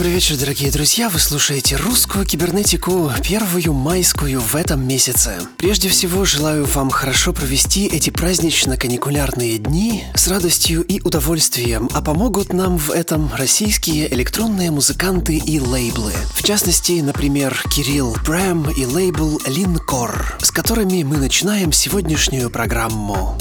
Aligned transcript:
Добрый 0.00 0.14
вечер, 0.14 0.38
дорогие 0.38 0.70
друзья. 0.70 1.10
Вы 1.10 1.18
слушаете 1.18 1.76
русскую 1.76 2.24
кибернетику, 2.24 3.12
первую 3.22 3.74
майскую 3.74 4.40
в 4.40 4.56
этом 4.56 4.88
месяце. 4.88 5.42
Прежде 5.58 5.90
всего, 5.90 6.24
желаю 6.24 6.64
вам 6.64 6.88
хорошо 6.88 7.34
провести 7.34 7.86
эти 7.86 8.08
празднично-каникулярные 8.08 9.58
дни 9.58 10.04
с 10.14 10.26
радостью 10.28 10.80
и 10.84 11.02
удовольствием, 11.02 11.90
а 11.92 12.00
помогут 12.00 12.54
нам 12.54 12.78
в 12.78 12.90
этом 12.90 13.30
российские 13.34 14.10
электронные 14.14 14.70
музыканты 14.70 15.36
и 15.36 15.60
лейблы. 15.60 16.14
В 16.32 16.42
частности, 16.44 16.92
например, 17.02 17.62
Кирилл 17.70 18.16
Брэм 18.24 18.70
и 18.70 18.86
лейбл 18.86 19.38
Линкор, 19.46 20.38
с 20.40 20.50
которыми 20.50 21.02
мы 21.02 21.18
начинаем 21.18 21.72
сегодняшнюю 21.72 22.48
программу. 22.48 23.36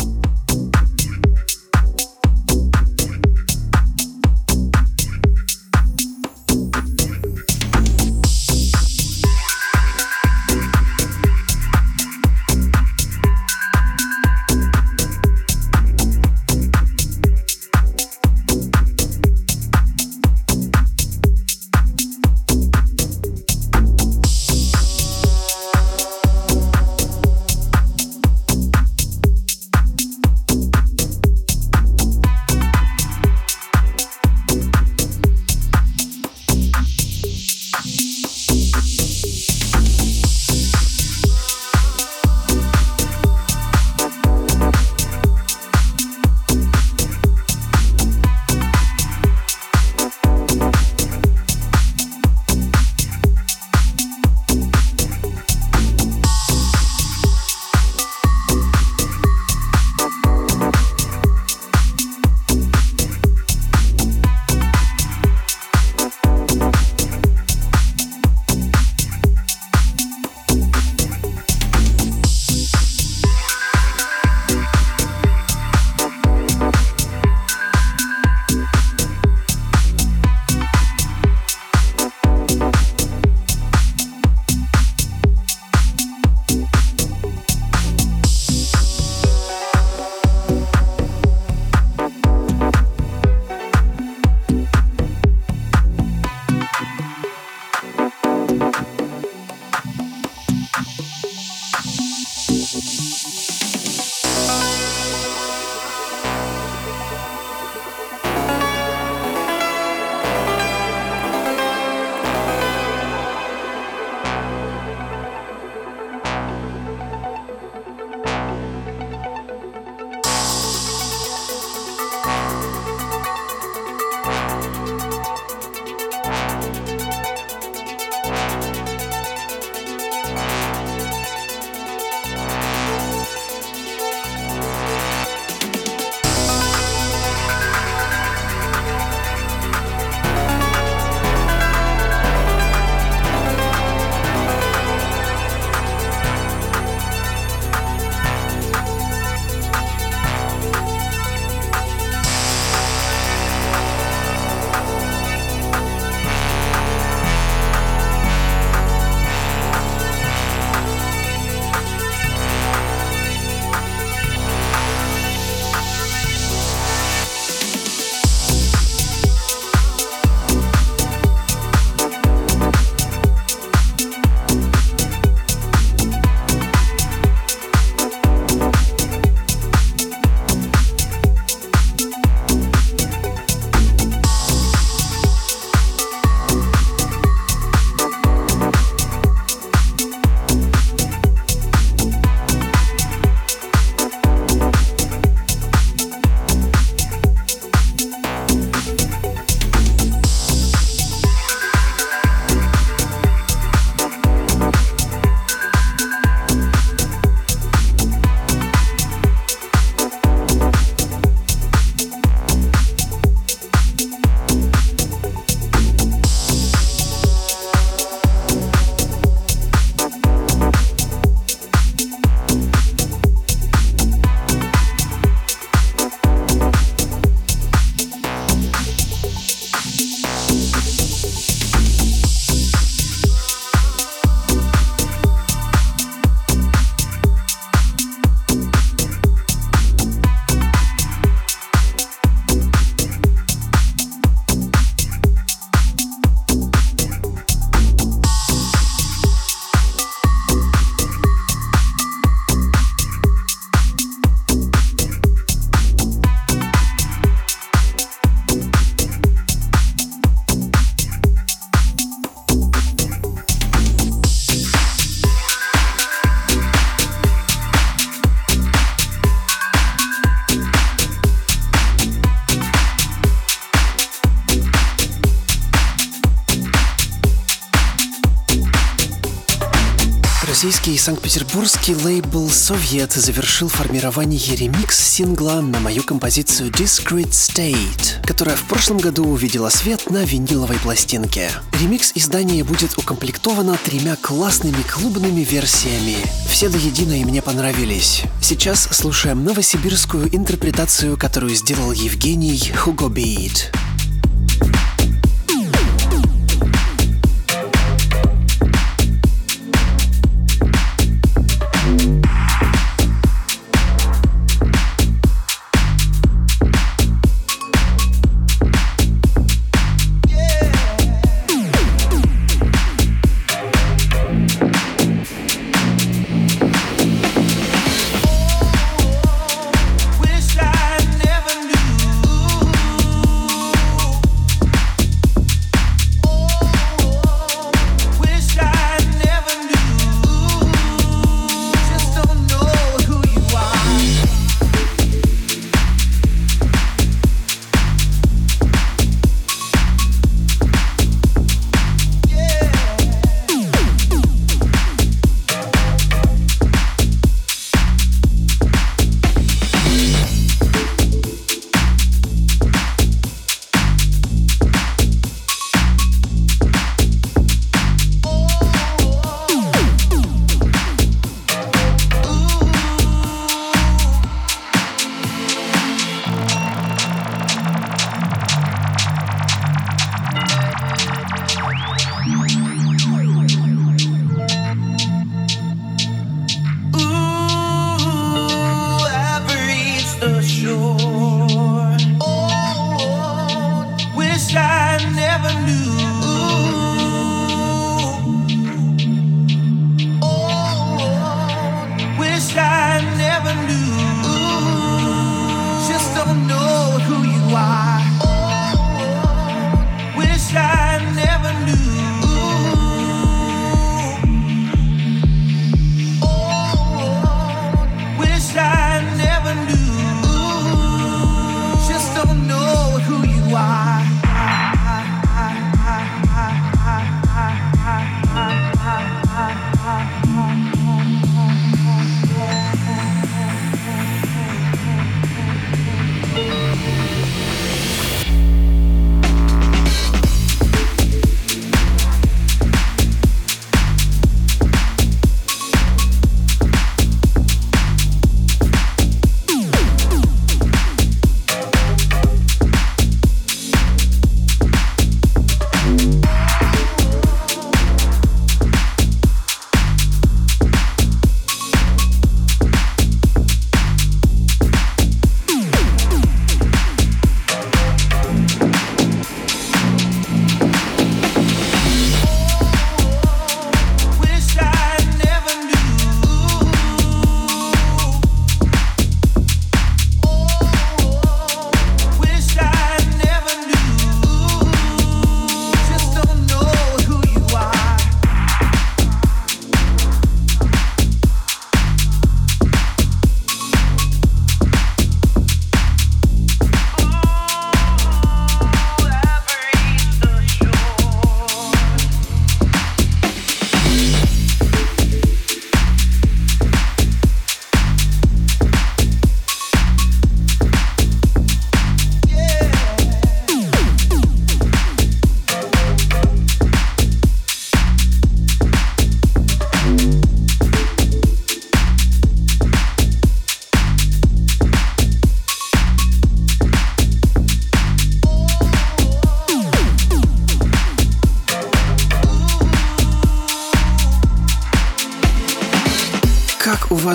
Российский 280.49 280.95
и 280.95 280.97
санкт-петербургский 280.97 281.93
лейбл 281.93 282.49
«Совет» 282.49 283.11
завершил 283.11 283.69
формирование 283.69 284.55
ремикс 284.55 284.97
сингла 284.97 285.61
на 285.61 285.79
мою 285.79 286.01
композицию 286.01 286.71
«Discrete 286.71 287.29
State», 287.29 288.25
которая 288.25 288.55
в 288.55 288.63
прошлом 288.63 288.97
году 288.97 289.27
увидела 289.27 289.69
свет 289.69 290.09
на 290.09 290.23
виниловой 290.23 290.77
пластинке. 290.77 291.51
Ремикс 291.79 292.13
издания 292.15 292.63
будет 292.63 292.97
укомплектовано 292.97 293.77
тремя 293.85 294.15
классными 294.15 294.81
клубными 294.91 295.41
версиями. 295.41 296.17
Все 296.49 296.67
до 296.67 296.79
единой 296.79 297.23
мне 297.25 297.43
понравились. 297.43 298.23
Сейчас 298.41 298.89
слушаем 298.91 299.43
новосибирскую 299.43 300.35
интерпретацию, 300.35 301.15
которую 301.15 301.53
сделал 301.53 301.91
Евгений 301.91 302.73
Хугобит. 302.75 303.71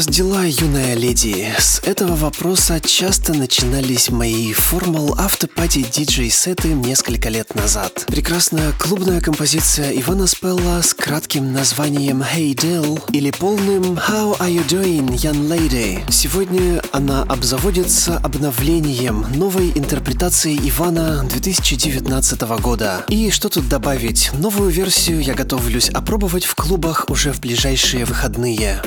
Вас 0.05 0.15
дела, 0.15 0.45
юная 0.45 0.95
леди? 0.95 1.53
С 1.59 1.81
этого 1.85 2.17
вопроса 2.17 2.81
часто 2.81 3.33
начинались 3.33 4.11
мои 4.11 4.53
формал 4.53 5.15
автопати 5.19 5.83
диджей 5.83 6.31
сеты 6.31 6.69
несколько 6.69 7.29
лет 7.29 7.55
назад. 7.55 8.05
Прекрасная 8.07 8.73
клубная 8.73 9.21
композиция 9.21 9.93
Ивана 9.93 10.27
Спелла 10.27 10.83
с 10.83 10.95
кратким 10.95 11.53
названием 11.53 12.23
Hey 12.23 12.55
Dill 12.55 13.03
или 13.13 13.31
полным 13.31 13.95
How 13.95 14.39
are 14.41 14.51
you 14.51 14.67
doing, 14.67 15.09
young 15.11 15.49
lady? 15.49 16.01
Сегодня 16.11 16.83
она 16.93 17.23
обзаводится 17.23 18.19
обновлением 18.19 19.27
новой 19.35 19.71
интерпретации 19.75 20.57
Ивана 20.57 21.25
2019 21.25 22.41
года. 22.61 23.05
И 23.09 23.31
что 23.31 23.49
тут 23.49 23.69
добавить? 23.69 24.31
Новую 24.35 24.71
версию 24.71 25.23
я 25.23 25.35
готовлюсь 25.35 25.89
опробовать 25.89 26.45
в 26.45 26.55
клубах 26.55 27.07
уже 27.09 27.33
в 27.33 27.41
ближайшие 27.41 28.05
выходные. 28.05 28.83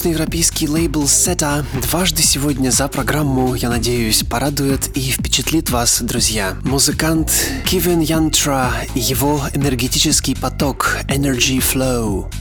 Восточноевропейский 0.00 0.66
лейбл 0.66 1.02
Seta 1.02 1.62
дважды 1.82 2.22
сегодня 2.22 2.70
за 2.70 2.88
программу, 2.88 3.54
я 3.54 3.68
надеюсь, 3.68 4.22
порадует 4.22 4.96
и 4.96 5.10
впечатлит 5.10 5.68
вас, 5.68 6.00
друзья. 6.00 6.56
Музыкант 6.62 7.30
Кивен 7.66 8.00
Янтра 8.00 8.72
и 8.94 9.00
его 9.00 9.42
энергетический 9.52 10.34
поток 10.34 10.96
Energy 11.08 11.58
Flow. 11.58 12.32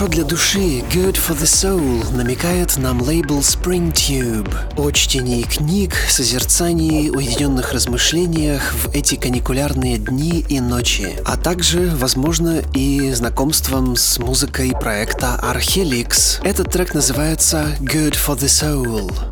Хорошо 0.00 0.14
для 0.14 0.24
души, 0.24 0.82
good 0.94 1.16
for 1.16 1.38
the 1.38 1.44
soul, 1.44 2.16
намекает 2.16 2.78
нам 2.78 3.02
лейбл 3.02 3.40
Spring 3.40 3.92
Tube. 3.92 4.50
О 4.78 4.90
чтении 4.92 5.42
книг, 5.42 5.94
созерцании, 6.08 7.10
уединенных 7.10 7.74
размышлениях 7.74 8.72
в 8.72 8.94
эти 8.94 9.16
каникулярные 9.16 9.98
дни 9.98 10.42
и 10.48 10.58
ночи, 10.58 11.18
а 11.26 11.36
также, 11.36 11.90
возможно, 11.94 12.62
и 12.72 13.12
знакомством 13.12 13.94
с 13.94 14.18
музыкой 14.18 14.72
проекта 14.72 15.38
Arhelix. 15.42 16.40
Этот 16.44 16.72
трек 16.72 16.94
называется 16.94 17.66
Good 17.80 18.14
for 18.14 18.38
the 18.38 18.46
Soul. 18.46 19.29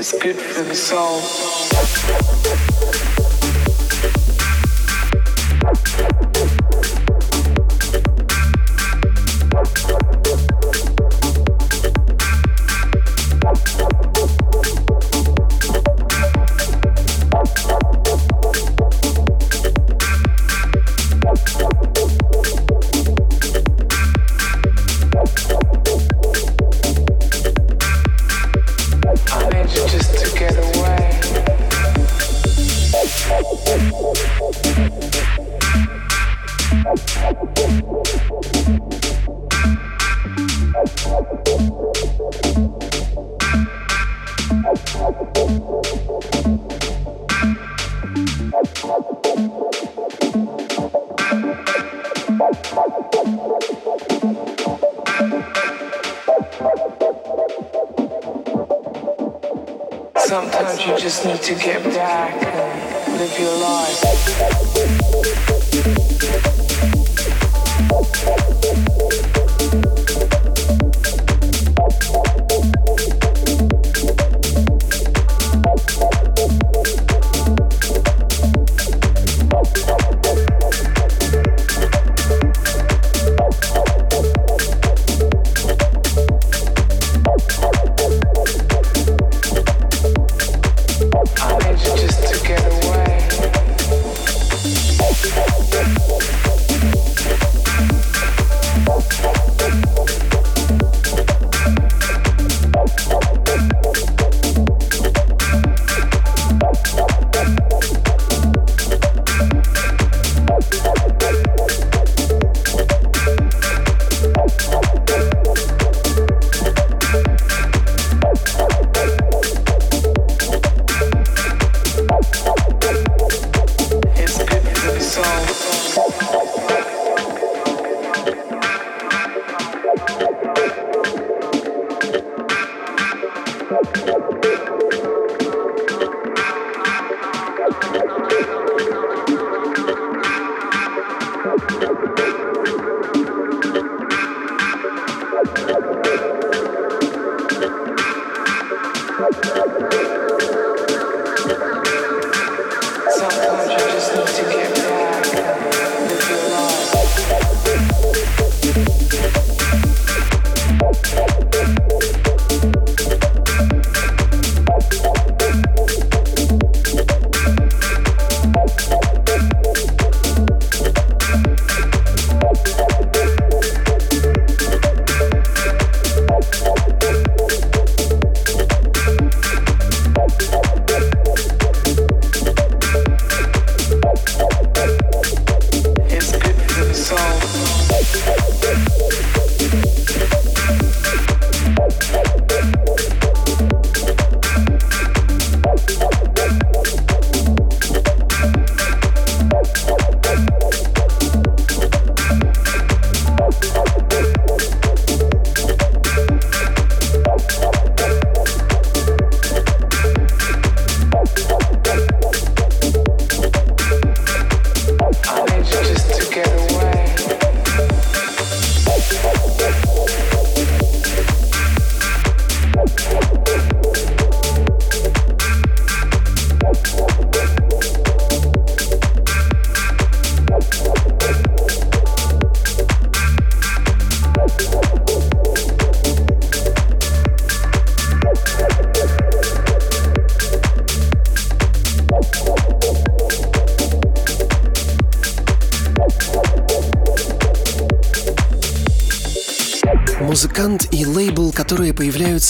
It's 0.00 0.18
good 0.18 0.40
for 0.40 0.62
the 0.62 0.74
soul. 0.74 2.39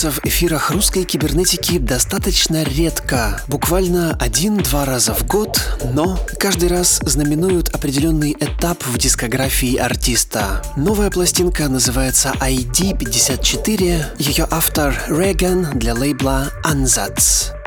Появляются 0.00 0.10
в 0.10 0.24
эфирах 0.24 0.70
русской 0.70 1.04
кибернетики 1.04 1.78
достаточно 1.78 2.62
редко, 2.62 3.42
буквально 3.48 4.16
один-два 4.18 4.84
раза 4.84 5.12
в 5.14 5.26
год, 5.26 5.60
но 5.92 6.18
каждый 6.38 6.68
раз 6.68 7.00
знаменуют 7.04 7.68
определенный 7.74 8.32
этап 8.32 8.82
в 8.86 8.96
дискографии 8.96 9.76
артиста. 9.76 10.62
Новая 10.76 11.10
пластинка 11.10 11.68
называется 11.68 12.32
ID54, 12.40 14.18
ее 14.18 14.46
автор 14.50 14.94
Реган 15.08 15.78
для 15.78 15.94
лейбла 15.94 16.50
Ansatz. 16.64 17.59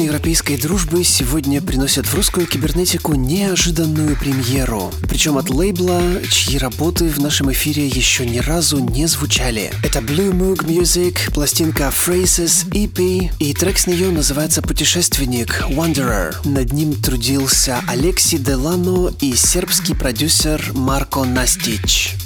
Восточноевропейской 0.00 0.56
дружбы 0.56 1.04
сегодня 1.04 1.60
приносят 1.60 2.06
в 2.06 2.14
русскую 2.14 2.46
кибернетику 2.46 3.14
неожиданную 3.14 4.16
премьеру. 4.16 4.90
Причем 5.08 5.36
от 5.36 5.50
лейбла, 5.50 6.00
чьи 6.30 6.56
работы 6.56 7.08
в 7.10 7.20
нашем 7.20 7.52
эфире 7.52 7.86
еще 7.86 8.24
ни 8.24 8.38
разу 8.38 8.78
не 8.78 9.06
звучали. 9.06 9.70
Это 9.84 9.98
Blue 9.98 10.32
Moog 10.32 10.64
Music, 10.64 11.30
пластинка 11.34 11.92
Phrases 11.92 12.66
EP, 12.70 13.30
и 13.38 13.52
трек 13.52 13.76
с 13.76 13.86
нее 13.86 14.10
называется 14.10 14.62
«Путешественник» 14.62 15.64
Wanderer. 15.68 16.34
Над 16.48 16.72
ним 16.72 16.94
трудился 16.94 17.80
Алекси 17.86 18.38
Делано 18.38 19.12
и 19.20 19.34
сербский 19.34 19.94
продюсер 19.94 20.70
Марко 20.72 21.24
Настич. 21.24 22.16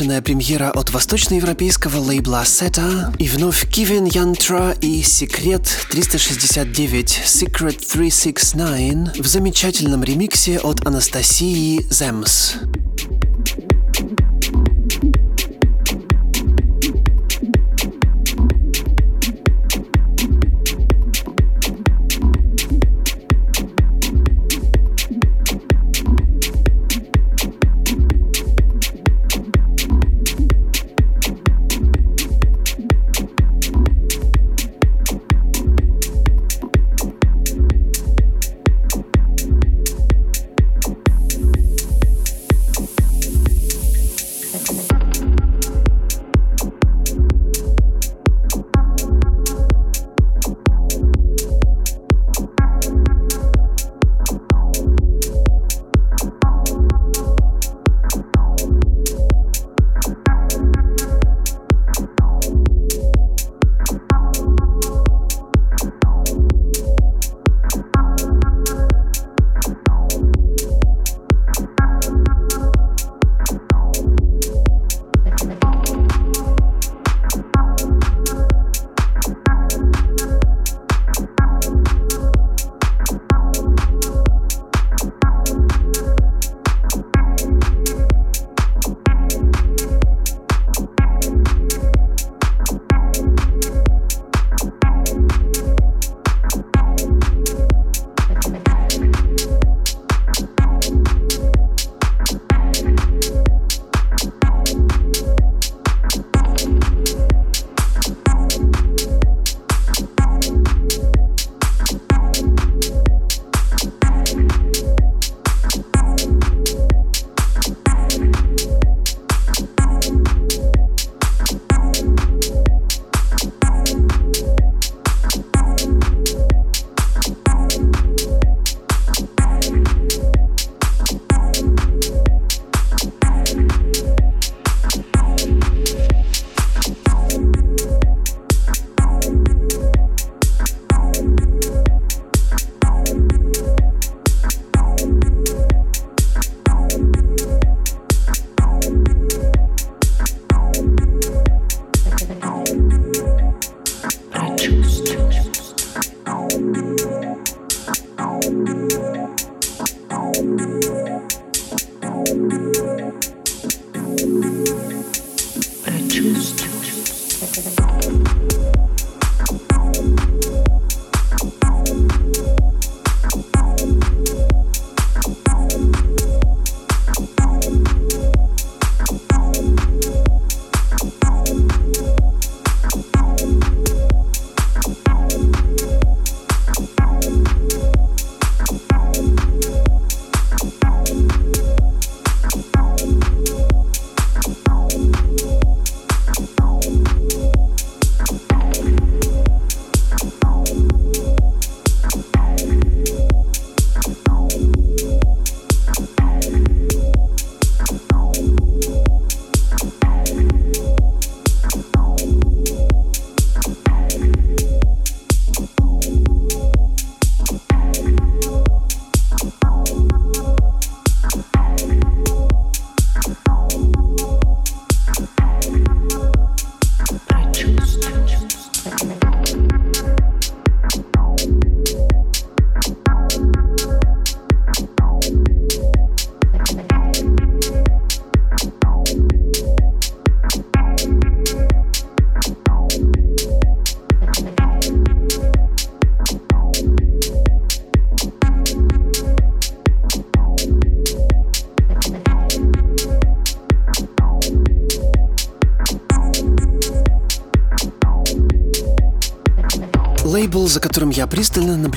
Обещанная 0.00 0.22
премьера 0.22 0.70
от 0.70 0.90
восточноевропейского 0.90 1.98
лейбла 1.98 2.44
Seta 2.44 3.14
и 3.18 3.28
вновь 3.28 3.68
Кивин 3.68 4.06
Янтра 4.06 4.74
и 4.80 5.02
Секрет 5.02 5.62
369 5.90 7.20
Secret 7.26 7.86
369 7.86 9.20
в 9.20 9.26
замечательном 9.26 10.02
ремиксе 10.02 10.58
от 10.58 10.86
Анастасии 10.86 11.86
Земс. 11.90 12.54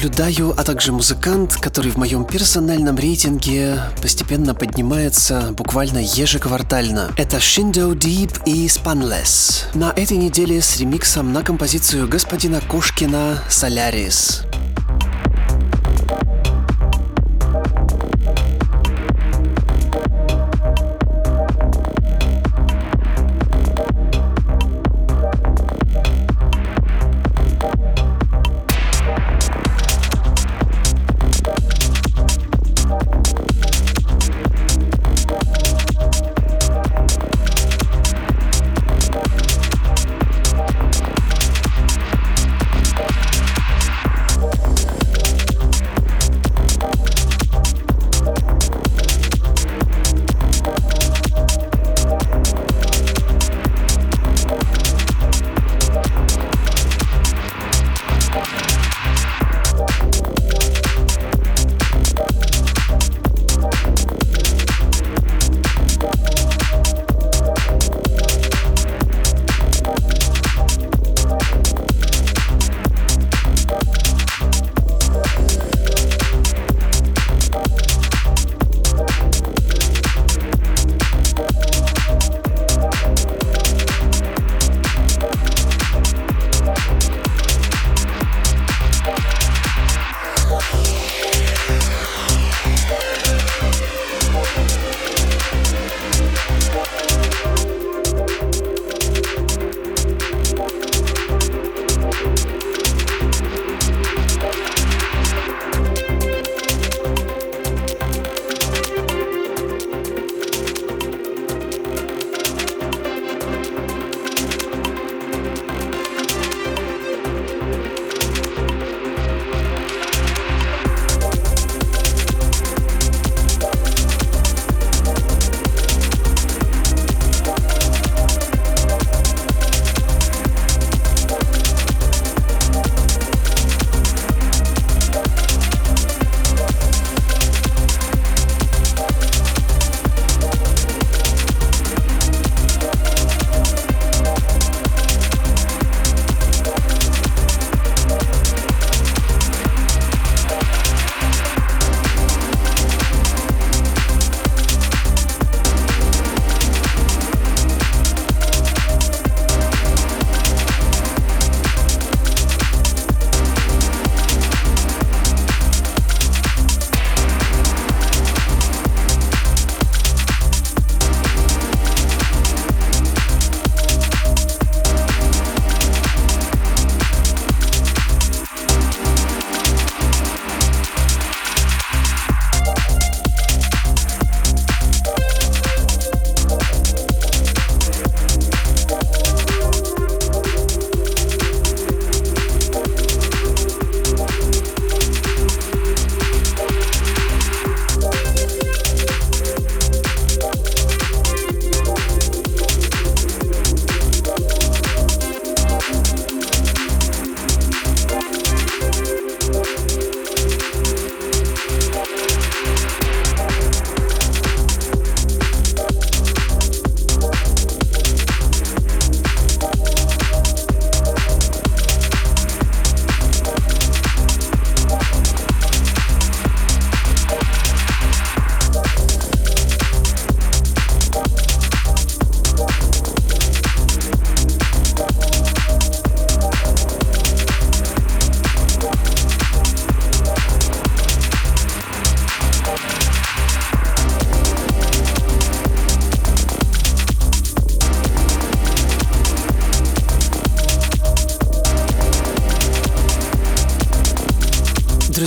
Наблюдаю, 0.04 0.54
а 0.58 0.64
также 0.64 0.92
музыкант, 0.92 1.56
который 1.56 1.92
в 1.92 1.98
моем 1.98 2.26
персональном 2.26 2.98
рейтинге 2.98 3.80
постепенно 4.02 4.54
поднимается 4.54 5.54
буквально 5.54 6.00
ежеквартально. 6.00 7.12
Это 7.16 7.38
Shindo 7.38 7.94
Deep 7.94 8.42
и 8.46 8.68
Spanless. 8.68 9.66
На 9.74 9.94
этой 9.96 10.18
неделе 10.18 10.62
с 10.62 10.78
ремиксом 10.78 11.32
на 11.32 11.42
композицию 11.42 12.10
господина 12.10 12.60
Кошкина 12.60 13.44
«Солярис». 13.50 14.44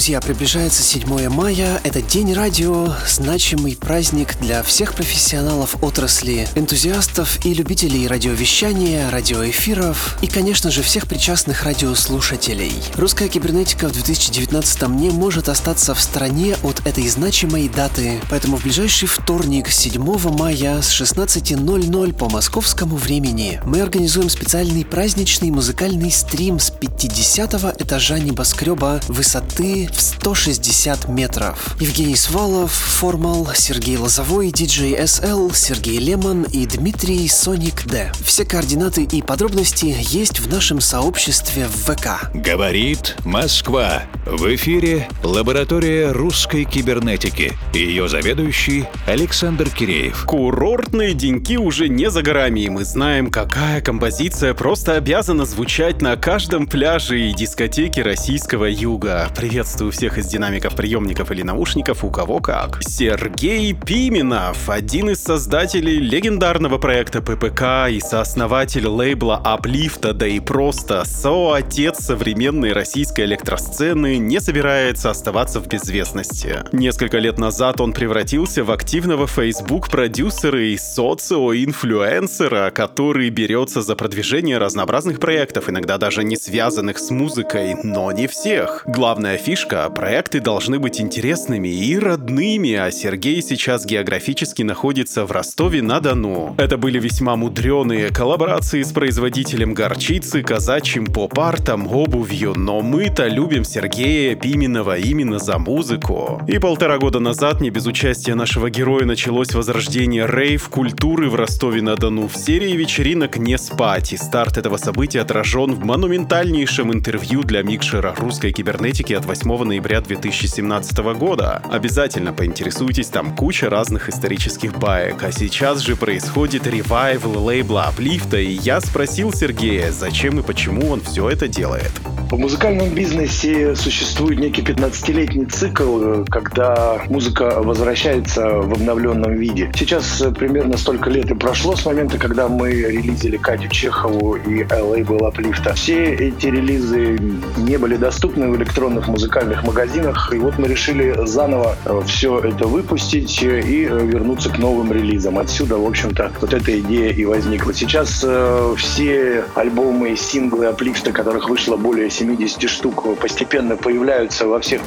Друзья, 0.07 0.21
приближается 0.21 0.85
7 0.85 1.29
мая. 1.31 1.81
Это 1.83 2.01
День 2.01 2.33
радио, 2.33 2.95
значимый 3.09 3.77
праздник 3.77 4.39
для 4.39 4.63
всех 4.63 4.95
профессионалов 4.95 5.83
отрасли, 5.83 6.49
энтузиастов 6.55 7.45
и 7.45 7.53
любителей 7.53 8.07
радиовещания, 8.07 9.11
радиоэфиров 9.11 10.19
и, 10.23 10.29
конечно 10.29 10.71
же, 10.71 10.85
всех 10.85 11.09
причастных 11.09 11.65
радиослушателей. 11.65 12.73
Русская 12.95 13.29
кибернетика 13.29 13.89
в 13.89 13.95
2019 13.95 14.83
не 14.91 15.11
может 15.11 15.49
остаться 15.49 15.93
в 15.93 16.01
стороне 16.01 16.57
от 16.63 16.87
этой 16.87 17.09
значимой 17.09 17.69
даты, 17.69 18.21
поэтому 18.31 18.59
в 18.59 18.63
ближайший 18.63 19.09
вторник, 19.09 19.69
7 19.69 20.01
мая 20.39 20.83
с 20.83 20.93
16.00 20.93 22.15
по 22.15 22.29
московскому 22.31 22.95
времени 22.95 23.61
мы 23.65 23.81
организуем 23.81 24.31
специальный 24.31 24.85
праздничный 24.85 25.51
музыкальный 25.51 26.13
стрим 26.13 26.61
с 26.61 26.71
50 26.71 27.83
этажа 27.83 28.21
небоскреба 28.21 29.01
высоты 29.09 29.89
в 29.97 30.01
160 30.03 31.09
метров. 31.09 31.75
Евгений 31.81 32.17
Свалов, 32.17 32.71
Формал, 32.71 33.49
Сергей 33.55 33.97
Лозовой, 33.97 34.51
диджей 34.51 35.07
СЛ, 35.07 35.51
Сергей 35.53 35.99
Лемон 35.99 36.43
и 36.43 36.67
Дмитрий 36.67 37.27
Соник 37.29 37.87
Д. 37.87 38.13
Все 38.23 38.45
координаты 38.45 39.05
и 39.05 39.23
подробности 39.23 39.97
есть 40.11 40.41
в 40.41 40.53
нашем 40.53 40.81
сообществе 40.81 41.67
в 41.67 41.95
ВК. 41.95 42.31
Говорит 42.35 43.17
Москва. 43.25 44.03
В 44.27 44.55
эфире 44.57 45.09
лаборатория 45.23 46.11
русской 46.11 46.65
кибернетики. 46.65 47.53
Ее 47.73 48.09
заведующий 48.09 48.85
Александр 49.07 49.71
Киреев. 49.71 50.25
Курортные 50.27 51.15
деньки 51.15 51.57
уже 51.57 51.89
не 51.89 52.11
за 52.11 52.23
горами, 52.23 52.61
и 52.61 52.69
мы 52.69 52.85
знаем, 52.85 53.31
какая 53.31 53.81
композиция 53.81 54.53
просто 54.53 54.97
обязана 54.97 55.47
звучать 55.47 56.03
на 56.03 56.17
каждом 56.17 56.67
пляже 56.67 57.21
и 57.21 57.35
дискотеке 57.35 58.03
российского 58.03 58.65
юга. 58.65 59.31
Привет 59.37 59.69
Приветствую 59.87 60.11
всех 60.11 60.19
из 60.19 60.27
динамиков, 60.27 60.75
приемников 60.75 61.31
или 61.31 61.43
наушников, 61.43 62.03
у 62.03 62.11
кого 62.11 62.41
как. 62.41 62.79
Сергей 62.83 63.73
Пименов, 63.73 64.69
один 64.69 65.11
из 65.11 65.23
создателей 65.23 66.01
легендарного 66.01 66.79
проекта 66.79 67.23
ППК 67.23 67.89
и 67.89 68.01
сооснователь 68.01 68.89
лейбла 68.89 69.37
Аплифта, 69.37 70.13
да 70.13 70.27
и 70.27 70.41
просто 70.41 71.05
соотец 71.05 71.99
современной 71.99 72.73
российской 72.73 73.27
электросцены, 73.27 74.17
не 74.17 74.41
собирается 74.41 75.11
оставаться 75.11 75.61
в 75.61 75.69
безвестности. 75.69 76.65
Несколько 76.73 77.19
лет 77.19 77.39
назад 77.39 77.81
он 77.81 77.93
превратился 77.93 78.65
в 78.65 78.73
активного 78.73 79.29
Facebook-продюсера 79.29 80.65
и 80.65 80.77
социо-инфлюенсера, 80.77 82.73
который 82.73 83.31
берется 83.31 83.83
за 83.83 83.95
продвижение 83.95 84.59
разнообразных 84.59 85.21
проектов, 85.21 85.69
иногда 85.69 85.97
даже 85.97 86.25
не 86.25 86.37
связанных 86.37 86.99
с 86.99 87.11
музыкой, 87.11 87.77
но 87.85 88.11
не 88.11 88.27
всех. 88.27 88.83
Главная 88.87 89.39
фишка 89.39 89.76
фишка, 89.77 89.91
проекты 89.91 90.41
должны 90.41 90.79
быть 90.79 91.01
интересными 91.01 91.69
и 91.69 91.99
родными, 91.99 92.75
а 92.75 92.91
Сергей 92.91 93.43
сейчас 93.43 93.85
географически 93.85 94.63
находится 94.63 95.25
в 95.25 95.33
Ростове-на-Дону. 95.33 96.55
Это 96.59 96.77
были 96.77 96.99
весьма 96.99 97.37
мудреные 97.37 98.11
коллаборации 98.11 98.83
с 98.83 98.93
производителем 98.93 99.75
горчицы, 99.75 100.43
казачьим 100.43 101.07
поп-артом, 101.07 101.89
обувью, 101.89 102.55
но 102.57 102.81
мы-то 102.81 103.27
любим 103.27 103.65
Сергея 103.65 104.35
Пименова 104.35 104.97
именно 104.97 105.39
за 105.39 105.59
музыку. 105.59 106.43
И 106.49 106.59
полтора 106.59 106.99
года 106.99 107.21
назад, 107.21 107.61
не 107.61 107.71
без 107.71 107.87
участия 107.87 108.35
нашего 108.35 108.71
героя, 108.71 109.05
началось 109.05 109.55
возрождение 109.55 110.27
рейв-культуры 110.27 111.29
в 111.29 111.35
Ростове-на-Дону 111.35 112.29
в 112.29 112.37
серии 112.37 112.73
вечеринок 112.73 113.39
«Не 113.39 113.59
спать», 113.59 114.13
и 114.13 114.17
старт 114.17 114.59
этого 114.59 114.77
события 114.77 115.21
отражен 115.21 115.73
в 115.73 115.85
монументальнейшем 115.85 116.93
интервью 116.93 117.43
для 117.43 117.63
микшера 117.63 118.15
русской 118.19 118.53
кибернетики 118.53 119.13
от 119.13 119.25
8 119.25 119.37
8 119.37 119.56
ноября 119.65 120.01
2017 120.01 120.99
года. 121.19 121.63
Обязательно 121.71 122.33
поинтересуйтесь, 122.33 123.09
там 123.09 123.35
куча 123.35 123.71
разных 123.71 124.09
исторических 124.09 124.79
баек. 124.79 125.23
А 125.23 125.33
сейчас 125.33 125.81
же 125.81 125.97
происходит 125.97 126.67
ревайвл 126.67 127.45
лейбла 127.45 127.85
Аплифта, 127.85 128.39
и 128.39 128.53
я 128.53 128.81
спросил 128.81 129.33
Сергея, 129.33 129.91
зачем 129.93 130.41
и 130.41 130.43
почему 130.43 130.91
он 130.91 131.01
все 131.01 131.31
это 131.31 131.49
делает. 131.49 131.93
В 132.31 132.39
музыкальном 132.39 132.91
бизнесе 132.91 133.77
существует 133.77 134.41
некий 134.41 134.63
15-летний 134.63 135.47
цикл, 135.47 136.25
когда 136.29 137.01
музыка 137.09 137.63
возвращается 137.63 138.49
в 138.49 138.73
обновленном 138.73 139.35
виде. 139.37 139.71
Сейчас 139.77 140.25
примерно 140.37 140.77
столько 140.77 141.09
лет 141.09 141.31
и 141.31 141.35
прошло 141.35 141.77
с 141.77 141.87
момента, 141.87 142.19
когда 142.19 142.49
мы 142.49 142.73
релизили 142.73 143.37
Катю 143.37 143.69
Чехову 143.69 144.35
и 144.35 144.65
лейбл 144.65 145.25
Аплифта. 145.25 145.75
Все 145.75 146.15
эти 146.15 146.47
релизы 146.47 147.17
не 147.59 147.77
были 147.77 147.97
доступны 147.97 148.51
в 148.51 148.57
электронных 148.57 149.07
музыкальных 149.07 149.46
музыкальных 149.47 149.65
магазинах. 149.65 150.33
И 150.33 150.39
вот 150.39 150.59
мы 150.59 150.69
решили 150.69 151.15
заново 151.27 151.77
э, 151.85 152.01
все 152.07 152.39
это 152.41 152.67
выпустить 152.67 153.43
и 153.43 153.87
э, 153.89 154.07
вернуться 154.07 154.51
к 154.51 154.59
новым 154.59 154.93
релизам. 154.93 155.39
Отсюда, 155.39 155.77
в 155.77 155.87
общем-то, 155.87 156.33
вот 156.41 156.53
эта 156.53 156.79
идея 156.81 157.13
и 157.13 157.25
возникла. 157.25 157.73
Сейчас 157.73 158.25
э, 158.27 158.75
все 158.77 159.45
альбомы, 159.55 160.17
синглы, 160.17 160.67
аплифты, 160.67 161.13
которых 161.13 161.49
вышло 161.49 161.77
более 161.77 162.11
70 162.11 162.69
штук, 162.69 163.19
постепенно 163.19 163.77
появляются 163.77 164.47
во 164.47 164.61
всех 164.61 164.81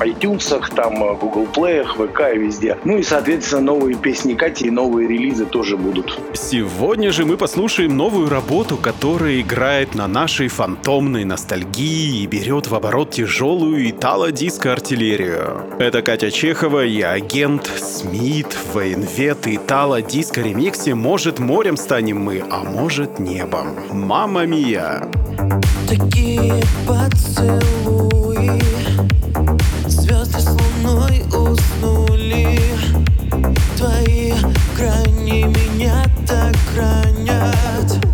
iTunes, 0.00 0.74
там 0.74 1.16
Google 1.18 1.46
Play, 1.54 1.84
ВК 1.84 2.34
и 2.34 2.38
везде. 2.38 2.76
Ну 2.84 2.98
и, 2.98 3.02
соответственно, 3.02 3.62
новые 3.62 3.96
песни 3.96 4.34
Кати 4.34 4.66
и 4.66 4.70
новые 4.70 5.08
релизы 5.08 5.44
тоже 5.44 5.76
будут. 5.76 6.18
Сегодня 6.34 7.12
же 7.12 7.24
мы 7.24 7.36
послушаем 7.36 7.96
новую 7.96 8.28
работу, 8.28 8.76
которая 8.76 9.40
играет 9.40 9.94
на 9.94 10.06
нашей 10.08 10.48
фантомной 10.48 11.24
ностальгии 11.24 12.22
и 12.22 12.26
берет 12.26 12.68
в 12.68 12.74
оборот 12.74 13.10
тяжелый 13.10 13.67
тяжелую 13.68 13.90
итало-диско-артиллерию. 13.90 15.60
Это 15.78 16.00
Катя 16.02 16.30
Чехова 16.30 16.84
и 16.84 17.02
агент 17.02 17.66
Смит 17.66 18.56
военвет 18.72 19.46
итало-диско-ремиксе 19.46 20.94
«Может 20.94 21.38
морем 21.38 21.76
станем 21.76 22.18
мы, 22.20 22.42
а 22.50 22.64
может 22.64 23.18
небом». 23.18 23.76
Мама 23.92 24.46
мия! 24.46 25.06
Такие 25.88 26.62
поцелуи 26.86 28.60
Звезды 29.86 30.40
с 30.40 30.48
луной 30.48 31.22
уснули 31.28 32.60
Твои 33.76 34.32
грани 34.76 35.44
меня 35.44 36.04
так 36.26 36.54
ранят 36.76 38.07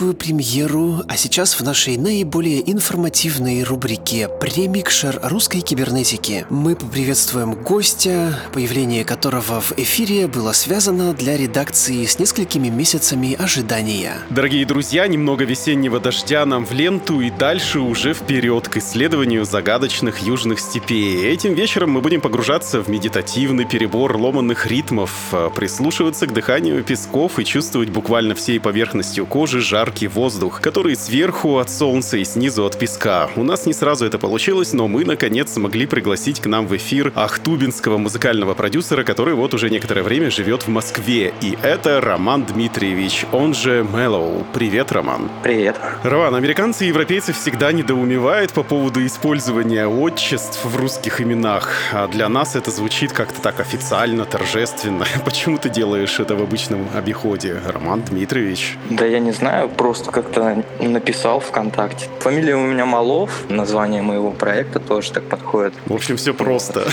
майскую 0.00 0.14
премьеру, 0.14 1.02
а 1.08 1.16
сейчас 1.18 1.60
в 1.60 1.62
нашей 1.62 1.98
наиболее 1.98 2.70
информативной 2.70 3.62
рубрике 3.64 4.28
«Премикшер 4.40 5.20
русской 5.22 5.60
кибернетики» 5.60 6.46
мы 6.48 6.74
поприветствуем 6.74 7.52
гостя, 7.52 8.38
появление 8.54 9.04
которого 9.04 9.60
в 9.60 9.72
эфире 9.76 10.26
было 10.26 10.52
связано 10.52 11.12
для 11.12 11.36
редакции 11.36 12.06
с 12.06 12.18
несколькими 12.18 12.68
месяцами 12.68 13.36
ожидания. 13.38 14.14
Дорогие 14.30 14.64
друзья, 14.64 15.06
немного 15.06 15.44
весеннего 15.44 16.00
дождя 16.00 16.46
нам 16.46 16.64
в 16.64 16.72
ленту 16.72 17.20
и 17.20 17.30
дальше 17.30 17.80
уже 17.80 18.14
вперед 18.14 18.68
к 18.68 18.78
исследованию 18.78 19.44
загадочных 19.44 20.20
южных 20.20 20.60
степей. 20.60 21.26
Этим 21.26 21.52
вечером 21.52 21.90
мы 21.90 22.00
будем 22.00 22.22
погружаться 22.22 22.82
в 22.82 22.88
медитативный 22.88 23.66
перебор 23.66 24.16
ломанных 24.16 24.66
ритмов, 24.66 25.10
э, 25.32 25.50
прислушиваться 25.54 26.26
к 26.26 26.32
дыханию 26.32 26.82
песков 26.82 27.38
и 27.38 27.44
чувствовать 27.44 27.90
буквально 27.90 28.34
всей 28.34 28.58
поверхностью 28.58 29.26
кожи 29.26 29.60
жаркий 29.90 30.06
воздух, 30.06 30.60
который 30.60 30.94
сверху 30.94 31.58
от 31.58 31.68
солнца 31.68 32.16
и 32.16 32.24
снизу 32.24 32.64
от 32.64 32.78
песка. 32.78 33.28
У 33.34 33.42
нас 33.42 33.66
не 33.66 33.72
сразу 33.72 34.06
это 34.06 34.18
получилось, 34.18 34.72
но 34.72 34.86
мы 34.86 35.04
наконец 35.04 35.52
смогли 35.52 35.86
пригласить 35.86 36.38
к 36.38 36.46
нам 36.46 36.68
в 36.68 36.76
эфир 36.76 37.12
ахтубинского 37.16 37.98
музыкального 37.98 38.54
продюсера, 38.54 39.02
который 39.02 39.34
вот 39.34 39.52
уже 39.52 39.68
некоторое 39.68 40.02
время 40.04 40.30
живет 40.30 40.62
в 40.62 40.68
Москве. 40.68 41.34
И 41.40 41.58
это 41.60 42.00
Роман 42.00 42.44
Дмитриевич, 42.44 43.26
он 43.32 43.52
же 43.52 43.82
Мэллоу. 43.82 44.46
Привет, 44.54 44.92
Роман. 44.92 45.28
Привет. 45.42 45.76
Роман, 46.04 46.36
американцы 46.36 46.84
и 46.84 46.88
европейцы 46.88 47.32
всегда 47.32 47.72
недоумевают 47.72 48.52
по 48.52 48.62
поводу 48.62 49.04
использования 49.04 49.88
отчеств 49.88 50.64
в 50.64 50.76
русских 50.76 51.20
именах. 51.20 51.72
А 51.92 52.06
для 52.06 52.28
нас 52.28 52.54
это 52.54 52.70
звучит 52.70 53.12
как-то 53.12 53.40
так 53.40 53.58
официально, 53.58 54.24
торжественно. 54.24 55.04
Почему 55.24 55.58
ты 55.58 55.68
делаешь 55.68 56.20
это 56.20 56.36
в 56.36 56.42
обычном 56.42 56.86
обиходе? 56.94 57.60
Роман 57.66 58.02
Дмитриевич. 58.02 58.76
Да 58.88 59.04
я 59.04 59.18
не 59.18 59.32
знаю, 59.32 59.68
просто 59.80 60.10
как-то 60.10 60.62
написал 60.78 61.40
ВКонтакте. 61.40 62.10
Фамилия 62.18 62.54
у 62.54 62.66
меня 62.66 62.84
Малов, 62.84 63.48
название 63.48 64.02
моего 64.02 64.30
проекта 64.30 64.78
тоже 64.78 65.10
так 65.10 65.24
подходит. 65.24 65.72
В 65.86 65.94
общем, 65.94 66.18
все 66.18 66.34
просто. 66.34 66.84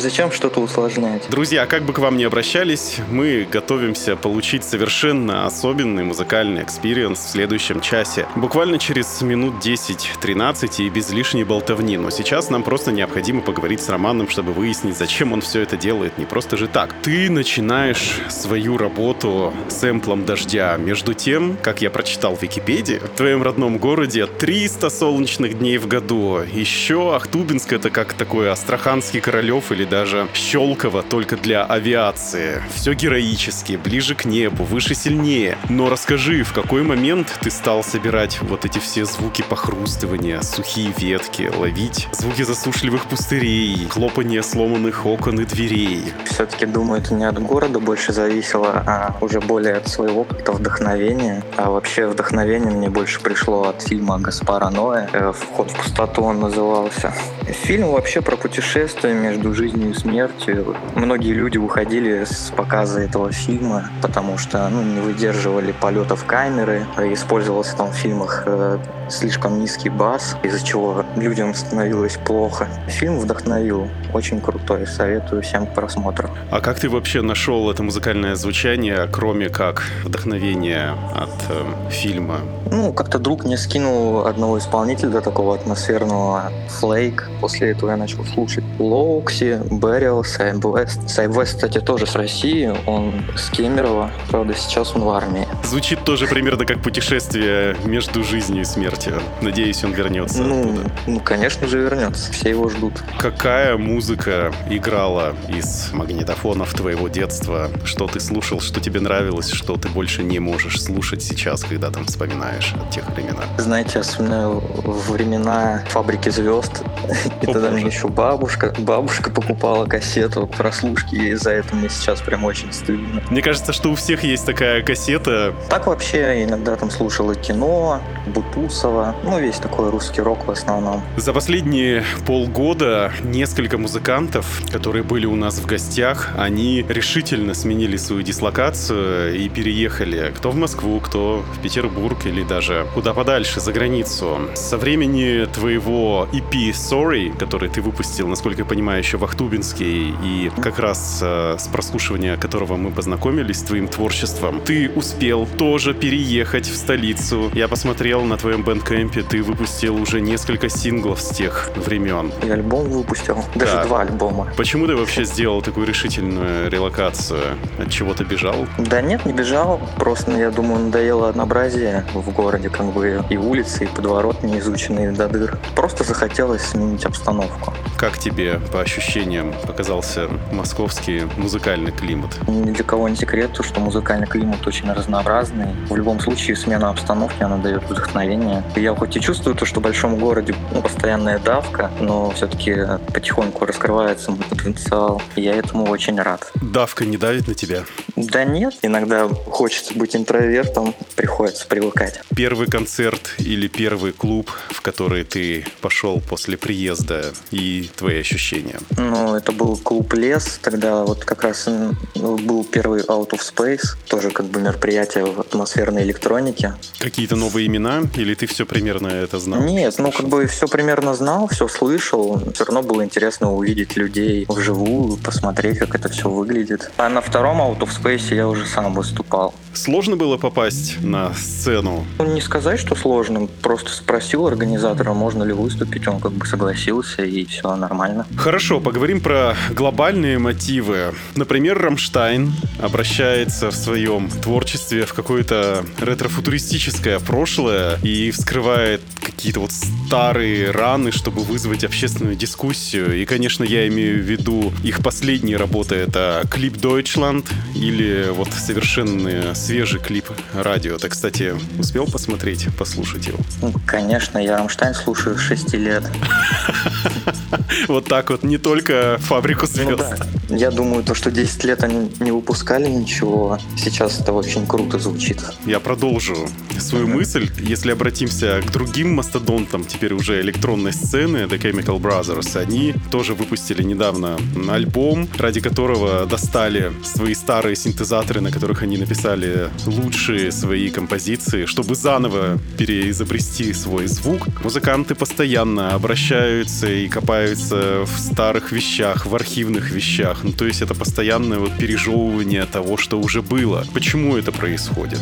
Зачем 0.00 0.32
что-то 0.32 0.60
усложнять? 0.60 1.28
Друзья, 1.30 1.66
как 1.66 1.84
бы 1.84 1.92
к 1.92 1.98
вам 1.98 2.16
ни 2.16 2.24
обращались, 2.24 2.98
мы 3.10 3.46
готовимся 3.50 4.16
получить 4.16 4.64
совершенно 4.64 5.46
особенный 5.46 6.04
музыкальный 6.04 6.62
experience 6.62 7.18
в 7.18 7.28
следующем 7.28 7.80
часе. 7.80 8.26
Буквально 8.36 8.78
через 8.78 9.22
минут 9.22 9.64
10-13 9.64 10.84
и 10.84 10.88
без 10.88 11.10
лишней 11.10 11.44
болтовни. 11.44 11.96
Но 11.96 12.10
сейчас 12.10 12.50
нам 12.50 12.62
просто 12.62 12.92
необходимо 12.92 13.42
поговорить 13.42 13.80
с 13.80 13.88
Романом, 13.88 14.28
чтобы 14.28 14.52
выяснить, 14.52 14.96
зачем 14.96 15.32
он 15.32 15.40
все 15.40 15.60
это 15.60 15.76
делает. 15.76 16.18
Не 16.18 16.24
просто 16.24 16.56
же 16.56 16.68
так. 16.68 16.94
Ты 17.02 17.30
начинаешь 17.30 18.20
свою 18.28 18.78
работу 18.78 19.52
сэмплом 19.68 20.24
дождя. 20.24 20.76
Между 20.78 21.14
тем, 21.14 21.56
как 21.62 21.82
я 21.82 21.90
прочитал 21.90 22.36
в 22.36 22.42
Википедии, 22.42 22.98
в 22.98 23.08
твоем 23.10 23.42
родном 23.42 23.78
городе 23.78 24.26
300 24.26 24.90
солнечных 24.90 25.58
дней 25.58 25.78
в 25.78 25.86
году. 25.86 26.40
Еще 26.52 27.14
Ахтубинск 27.14 27.72
это 27.72 27.90
как 27.90 28.14
такой 28.14 28.50
Астраханский 28.50 29.20
Королев 29.20 29.70
или 29.72 29.81
даже 29.84 30.28
Щелково, 30.34 31.02
только 31.02 31.36
для 31.36 31.64
авиации. 31.64 32.62
Все 32.74 32.94
героически, 32.94 33.78
ближе 33.82 34.14
к 34.14 34.24
небу, 34.24 34.64
выше 34.64 34.94
сильнее. 34.94 35.56
Но 35.68 35.88
расскажи, 35.88 36.44
в 36.44 36.52
какой 36.52 36.82
момент 36.82 37.38
ты 37.40 37.50
стал 37.50 37.82
собирать 37.82 38.40
вот 38.42 38.64
эти 38.64 38.78
все 38.78 39.04
звуки 39.04 39.42
похрустывания, 39.42 40.42
сухие 40.42 40.92
ветки, 40.96 41.50
ловить 41.56 42.08
звуки 42.12 42.42
засушливых 42.42 43.06
пустырей, 43.06 43.86
хлопанье 43.88 44.42
сломанных 44.42 45.06
окон 45.06 45.40
и 45.40 45.44
дверей? 45.44 46.12
Все-таки, 46.24 46.66
думаю, 46.66 47.00
это 47.00 47.14
не 47.14 47.24
от 47.24 47.40
города 47.40 47.80
больше 47.80 48.12
зависело, 48.12 48.82
а 48.86 49.16
уже 49.20 49.40
более 49.40 49.74
от 49.74 49.88
своего 49.88 50.24
как-то 50.24 50.52
вдохновения. 50.52 51.42
А 51.56 51.70
вообще 51.70 52.06
вдохновение 52.06 52.70
мне 52.70 52.90
больше 52.90 53.20
пришло 53.20 53.68
от 53.68 53.82
фильма 53.82 54.18
«Гаспара 54.18 54.70
Ноэ». 54.70 55.08
Э, 55.12 55.32
«Вход 55.32 55.70
в 55.70 55.76
пустоту» 55.76 56.22
он 56.22 56.40
назывался. 56.40 57.12
Фильм 57.46 57.88
вообще 57.88 58.20
про 58.20 58.36
путешествие 58.36 59.14
между 59.14 59.52
жизнью 59.54 59.71
и 59.74 59.92
смертью. 59.94 60.76
Многие 60.94 61.32
люди 61.32 61.58
уходили 61.58 62.24
с 62.24 62.52
показа 62.56 63.00
этого 63.00 63.32
фильма, 63.32 63.90
потому 64.00 64.38
что 64.38 64.68
ну, 64.68 64.82
не 64.82 65.00
выдерживали 65.00 65.72
полетов 65.72 66.24
камеры. 66.24 66.86
Использовался 66.98 67.76
там 67.76 67.90
в 67.90 67.94
фильмах 67.94 68.44
э, 68.46 68.78
слишком 69.08 69.60
низкий 69.60 69.88
бас, 69.88 70.36
из-за 70.42 70.64
чего 70.64 71.04
людям 71.16 71.54
становилось 71.54 72.16
плохо. 72.16 72.68
Фильм 72.88 73.18
вдохновил. 73.18 73.88
Очень 74.12 74.40
крутой. 74.40 74.86
Советую 74.86 75.42
всем 75.42 75.66
к 75.66 75.74
просмотру. 75.74 76.30
А 76.50 76.60
как 76.60 76.78
ты 76.78 76.88
вообще 76.88 77.22
нашел 77.22 77.70
это 77.70 77.82
музыкальное 77.82 78.34
звучание, 78.34 79.08
кроме 79.10 79.48
как 79.48 79.82
вдохновения 80.04 80.94
от 81.14 81.30
э, 81.50 81.90
фильма? 81.90 82.40
Ну, 82.72 82.90
как-то 82.94 83.18
друг 83.18 83.44
мне 83.44 83.58
скинул 83.58 84.26
одного 84.26 84.58
исполнителя 84.58 85.20
такого 85.20 85.54
атмосферного 85.54 86.50
Флейк. 86.80 87.28
После 87.38 87.72
этого 87.72 87.90
я 87.90 87.98
начал 87.98 88.24
слушать 88.24 88.64
Лоукси, 88.78 89.60
Берил, 89.70 90.24
Сайб 90.24 90.64
Вест. 90.64 91.06
Сайб 91.06 91.36
Вест, 91.36 91.56
кстати, 91.56 91.80
тоже 91.80 92.06
с 92.06 92.14
России. 92.14 92.72
Он 92.86 93.12
с 93.36 93.50
Кемерово. 93.50 94.10
Правда, 94.30 94.54
сейчас 94.54 94.96
он 94.96 95.02
в 95.02 95.10
армии. 95.10 95.46
Звучит 95.64 96.02
тоже 96.04 96.26
примерно 96.26 96.64
как 96.64 96.82
путешествие 96.82 97.76
между 97.84 98.24
жизнью 98.24 98.62
и 98.62 98.64
смертью. 98.64 99.20
Надеюсь, 99.42 99.84
он 99.84 99.92
вернется. 99.92 100.42
Ну, 100.42 100.62
оттуда. 100.62 100.92
ну, 101.06 101.20
конечно 101.20 101.66
же, 101.66 101.78
вернется. 101.78 102.32
Все 102.32 102.48
его 102.48 102.70
ждут. 102.70 102.94
Какая 103.18 103.76
музыка 103.76 104.50
играла 104.70 105.34
из 105.46 105.92
магнитофонов 105.92 106.72
твоего 106.72 107.08
детства? 107.08 107.70
Что 107.84 108.06
ты 108.06 108.18
слушал, 108.18 108.60
что 108.60 108.80
тебе 108.80 109.00
нравилось, 109.00 109.50
что 109.50 109.76
ты 109.76 109.90
больше 109.90 110.22
не 110.22 110.38
можешь 110.38 110.82
слушать 110.82 111.22
сейчас, 111.22 111.64
когда 111.64 111.90
там 111.90 112.06
вспоминаешь 112.06 112.61
о 112.74 112.92
тех 112.92 113.08
временах? 113.10 113.44
Знаете, 113.58 113.92
я 113.96 114.02
вспоминаю 114.02 114.62
времена 114.84 115.82
фабрики 115.88 116.28
звезд. 116.28 116.82
И 117.42 117.46
тогда 117.46 117.70
мне 117.70 117.82
еще 117.82 118.08
бабушка, 118.08 118.74
бабушка 118.78 119.30
покупала 119.30 119.86
кассету 119.86 120.46
прослушки, 120.46 121.16
и 121.16 121.34
за 121.34 121.50
это 121.50 121.74
мне 121.74 121.88
сейчас 121.88 122.20
прям 122.20 122.44
очень 122.44 122.72
стыдно. 122.72 123.22
Мне 123.30 123.42
кажется, 123.42 123.72
что 123.72 123.90
у 123.90 123.94
всех 123.94 124.24
есть 124.24 124.46
такая 124.46 124.82
кассета. 124.82 125.54
Так 125.68 125.86
вообще 125.86 126.44
иногда 126.44 126.76
там 126.76 126.90
слушал 126.90 127.30
и 127.32 127.34
кино, 127.34 128.00
Бутусова, 128.26 129.16
ну 129.24 129.38
весь 129.40 129.56
такой 129.56 129.90
русский 129.90 130.20
рок 130.20 130.46
в 130.46 130.50
основном. 130.50 131.02
За 131.16 131.32
последние 131.32 132.04
полгода 132.26 133.12
несколько 133.22 133.78
музыкантов, 133.78 134.62
которые 134.70 135.02
были 135.02 135.26
у 135.26 135.36
нас 135.36 135.58
в 135.58 135.66
гостях, 135.66 136.30
они 136.36 136.84
решительно 136.88 137.54
сменили 137.54 137.96
свою 137.96 138.22
дислокацию 138.22 139.36
и 139.36 139.48
переехали. 139.48 140.32
Кто 140.36 140.50
в 140.50 140.56
Москву, 140.56 141.00
кто 141.00 141.44
в 141.54 141.60
Петербург 141.60 142.24
или 142.26 142.42
даже 142.52 142.86
куда 142.92 143.14
подальше, 143.14 143.60
за 143.60 143.72
границу. 143.72 144.38
Со 144.54 144.76
времени 144.76 145.46
твоего 145.46 146.28
EP 146.32 146.70
Sorry, 146.72 147.34
который 147.38 147.70
ты 147.70 147.80
выпустил, 147.80 148.28
насколько 148.28 148.58
я 148.60 148.64
понимаю, 148.66 148.98
еще 148.98 149.16
в 149.16 149.24
Ахтубинске, 149.24 149.84
и 149.86 150.50
как 150.62 150.78
раз 150.78 151.20
э, 151.22 151.56
с 151.58 151.66
прослушивания 151.68 152.36
которого 152.36 152.76
мы 152.76 152.90
познакомились 152.90 153.60
с 153.60 153.62
твоим 153.62 153.88
творчеством, 153.88 154.60
ты 154.60 154.90
успел 154.94 155.46
тоже 155.46 155.94
переехать 155.94 156.66
в 156.66 156.76
столицу. 156.76 157.50
Я 157.54 157.68
посмотрел 157.68 158.22
на 158.24 158.36
твоем 158.36 158.62
Bandcamp 158.64 159.10
е, 159.10 159.22
ты 159.22 159.42
выпустил 159.42 159.96
уже 159.96 160.20
несколько 160.20 160.68
синглов 160.68 161.20
с 161.22 161.30
тех 161.30 161.70
времен. 161.86 162.30
И 162.46 162.50
альбом 162.50 162.84
выпустил, 162.90 163.38
даже 163.54 163.72
Да. 163.72 163.84
два 163.84 164.00
альбома. 164.02 164.52
Почему 164.58 164.86
ты 164.86 164.94
вообще 164.94 165.24
сделал 165.24 165.62
такую 165.62 165.86
решительную 165.86 166.68
релокацию? 166.70 167.40
От 167.78 167.90
чего 167.90 168.12
ты 168.12 168.24
бежал? 168.24 168.66
Да 168.76 169.00
нет, 169.00 169.24
не 169.24 169.32
бежал, 169.32 169.80
просто, 169.96 170.32
я 170.32 170.50
думаю, 170.50 170.84
надоело 170.84 171.30
однообразие 171.30 172.04
в 172.12 172.30
городе, 172.30 172.41
как 172.50 172.86
бы 172.92 173.24
и 173.30 173.36
улицы, 173.36 173.84
и 173.84 173.86
подворот 173.86 174.42
не 174.42 174.58
изученные 174.58 175.12
до 175.12 175.28
дыр. 175.28 175.58
Просто 175.76 176.04
захотелось 176.04 176.62
сменить 176.62 177.04
обстановку. 177.04 177.72
Как 177.96 178.18
тебе 178.18 178.58
по 178.72 178.80
ощущениям 178.80 179.54
показался 179.66 180.28
московский 180.50 181.22
музыкальный 181.36 181.92
климат? 181.92 182.30
Ни 182.48 182.72
для 182.72 182.84
кого 182.84 183.08
не 183.08 183.16
секрет, 183.16 183.50
что 183.60 183.80
музыкальный 183.80 184.26
климат 184.26 184.66
очень 184.66 184.90
разнообразный. 184.90 185.68
В 185.88 185.96
любом 185.96 186.20
случае, 186.20 186.56
смена 186.56 186.90
обстановки, 186.90 187.42
она 187.42 187.58
дает 187.58 187.84
вдохновение. 187.84 188.64
Я 188.76 188.94
хоть 188.94 189.16
и 189.16 189.20
чувствую 189.20 189.54
то, 189.54 189.64
что 189.64 189.80
в 189.80 189.82
большом 189.82 190.18
городе 190.18 190.54
ну, 190.72 190.82
постоянная 190.82 191.38
давка, 191.38 191.90
но 192.00 192.30
все-таки 192.30 192.76
потихоньку 193.12 193.64
раскрывается 193.66 194.32
мой 194.32 194.44
потенциал. 194.50 195.22
И 195.36 195.42
я 195.42 195.54
этому 195.54 195.84
очень 195.84 196.20
рад. 196.20 196.50
Давка 196.60 197.04
не 197.04 197.16
давит 197.16 197.46
на 197.46 197.54
тебя? 197.54 197.84
Да 198.30 198.44
нет, 198.44 198.74
иногда 198.82 199.28
хочется 199.28 199.94
быть 199.94 200.14
интровертом, 200.14 200.94
приходится 201.16 201.66
привыкать. 201.66 202.20
Первый 202.34 202.68
концерт 202.68 203.34
или 203.38 203.68
первый 203.68 204.12
клуб, 204.12 204.50
в 204.70 204.80
который 204.80 205.24
ты 205.24 205.66
пошел 205.80 206.20
после 206.20 206.56
приезда 206.56 207.32
и 207.50 207.90
твои 207.96 208.20
ощущения? 208.20 208.78
Ну, 208.96 209.34
это 209.34 209.52
был 209.52 209.76
клуб 209.76 210.12
«Лес», 210.14 210.58
тогда 210.62 211.04
вот 211.04 211.24
как 211.24 211.42
раз 211.42 211.68
был 212.14 212.64
первый 212.64 213.02
Out 213.02 213.30
of 213.30 213.40
Space, 213.40 213.96
тоже 214.08 214.30
как 214.30 214.46
бы 214.46 214.60
мероприятие 214.60 215.24
в 215.24 215.40
атмосферной 215.40 216.02
электронике. 216.02 216.74
Какие-то 216.98 217.36
новые 217.36 217.66
имена 217.66 218.02
или 218.16 218.34
ты 218.34 218.46
все 218.46 218.66
примерно 218.66 219.08
это 219.08 219.38
знал? 219.38 219.62
Нет, 219.62 219.94
ну 219.98 220.12
как 220.12 220.28
бы 220.28 220.46
все 220.46 220.68
примерно 220.68 221.14
знал, 221.14 221.48
все 221.48 221.68
слышал. 221.68 222.40
Все 222.54 222.64
равно 222.64 222.82
было 222.82 223.04
интересно 223.04 223.52
увидеть 223.52 223.96
людей 223.96 224.46
вживую, 224.48 225.16
посмотреть, 225.16 225.78
как 225.78 225.94
это 225.94 226.08
все 226.08 226.28
выглядит. 226.28 226.90
А 226.96 227.08
на 227.08 227.20
втором 227.20 227.60
Out 227.60 227.80
of 227.80 227.90
Space 227.90 228.11
я 228.18 228.48
уже 228.48 228.66
сам 228.66 228.94
выступал. 228.94 229.54
Сложно 229.74 230.16
было 230.16 230.36
попасть 230.36 231.02
на 231.02 231.32
сцену? 231.34 232.04
Ну, 232.18 232.26
не 232.26 232.40
сказать, 232.40 232.78
что 232.78 232.94
сложно. 232.94 233.48
Просто 233.62 233.90
спросил 233.90 234.46
организатора, 234.46 235.14
можно 235.14 235.42
ли 235.44 235.52
выступить. 235.52 236.06
Он 236.06 236.20
как 236.20 236.32
бы 236.32 236.46
согласился, 236.46 237.22
и 237.22 237.46
все 237.46 237.74
нормально. 237.74 238.26
Хорошо, 238.36 238.80
поговорим 238.80 239.20
про 239.20 239.56
глобальные 239.70 240.38
мотивы. 240.38 241.14
Например, 241.36 241.78
Рамштайн 241.78 242.52
обращается 242.80 243.70
в 243.70 243.74
своем 243.74 244.28
творчестве 244.28 245.06
в 245.06 245.14
какое-то 245.14 245.84
ретро-футуристическое 245.98 247.18
прошлое 247.20 247.98
и 248.02 248.30
вскрывает 248.30 249.00
какие-то 249.24 249.60
вот 249.60 249.72
старые 249.72 250.70
раны, 250.70 251.12
чтобы 251.12 251.42
вызвать 251.42 251.84
общественную 251.84 252.36
дискуссию. 252.36 253.20
И, 253.20 253.24
конечно, 253.24 253.64
я 253.64 253.88
имею 253.88 254.22
в 254.22 254.26
виду 254.26 254.72
их 254.82 255.02
последние 255.02 255.56
работы. 255.56 255.94
Это 255.94 256.42
клип 256.50 256.76
Deutschland 256.76 257.46
или 257.74 258.01
вот 258.32 258.48
совершенно 258.52 259.54
свежий 259.54 260.00
клип 260.00 260.26
радио. 260.54 260.98
Ты, 260.98 261.08
кстати, 261.08 261.54
успел 261.78 262.06
посмотреть, 262.06 262.66
послушать 262.76 263.26
его? 263.26 263.38
Ну, 263.60 263.72
конечно, 263.86 264.38
я 264.38 264.56
Рамштайн 264.56 264.94
слушаю 264.94 265.36
с 265.36 265.40
6 265.40 265.74
лет. 265.74 266.04
Вот 267.88 268.06
так 268.06 268.30
вот, 268.30 268.42
не 268.42 268.58
только 268.58 269.16
«Фабрику 269.20 269.66
звезд». 269.66 269.90
Ну, 269.90 269.96
да. 269.96 270.16
Я 270.56 270.70
думаю, 270.70 271.02
то, 271.02 271.14
что 271.14 271.30
10 271.30 271.64
лет 271.64 271.84
они 271.84 272.10
не 272.20 272.30
выпускали 272.30 272.88
ничего, 272.88 273.58
сейчас 273.76 274.20
это 274.20 274.32
очень 274.32 274.66
круто 274.66 274.98
звучит. 274.98 275.40
Я 275.66 275.80
продолжу 275.80 276.48
свою 276.78 277.06
мысль. 277.06 277.48
Если 277.58 277.92
обратимся 277.92 278.60
к 278.66 278.70
другим 278.70 279.14
мастодонтам, 279.14 279.84
теперь 279.84 280.12
уже 280.14 280.40
электронной 280.40 280.92
сцены, 280.92 281.44
The 281.44 281.60
Chemical 281.60 282.00
Brothers, 282.00 282.60
они 282.60 282.94
тоже 283.10 283.34
выпустили 283.34 283.82
недавно 283.82 284.38
альбом, 284.68 285.28
ради 285.38 285.60
которого 285.60 286.26
достали 286.26 286.92
свои 287.04 287.34
старые 287.34 287.76
синтезаторы, 287.76 288.40
на 288.40 288.50
которых 288.50 288.82
они 288.82 288.96
написали 288.96 289.68
лучшие 289.86 290.52
свои 290.52 290.90
композиции, 290.90 291.66
чтобы 291.66 291.94
заново 291.94 292.58
переизобрести 292.76 293.72
свой 293.72 294.06
звук. 294.06 294.48
Музыканты 294.62 295.14
постоянно 295.14 295.94
обращаются 295.94 296.88
и 296.88 297.08
копаются 297.08 297.61
в 297.70 298.18
старых 298.18 298.72
вещах, 298.72 299.26
в 299.26 299.34
архивных 299.34 299.90
вещах. 299.90 300.38
Ну, 300.42 300.52
то 300.52 300.66
есть 300.66 300.82
это 300.82 300.94
постоянное 300.94 301.58
вот 301.58 301.76
пережевывание 301.76 302.64
того, 302.64 302.96
что 302.96 303.20
уже 303.20 303.42
было. 303.42 303.84
Почему 303.92 304.36
это 304.36 304.52
происходит? 304.52 305.20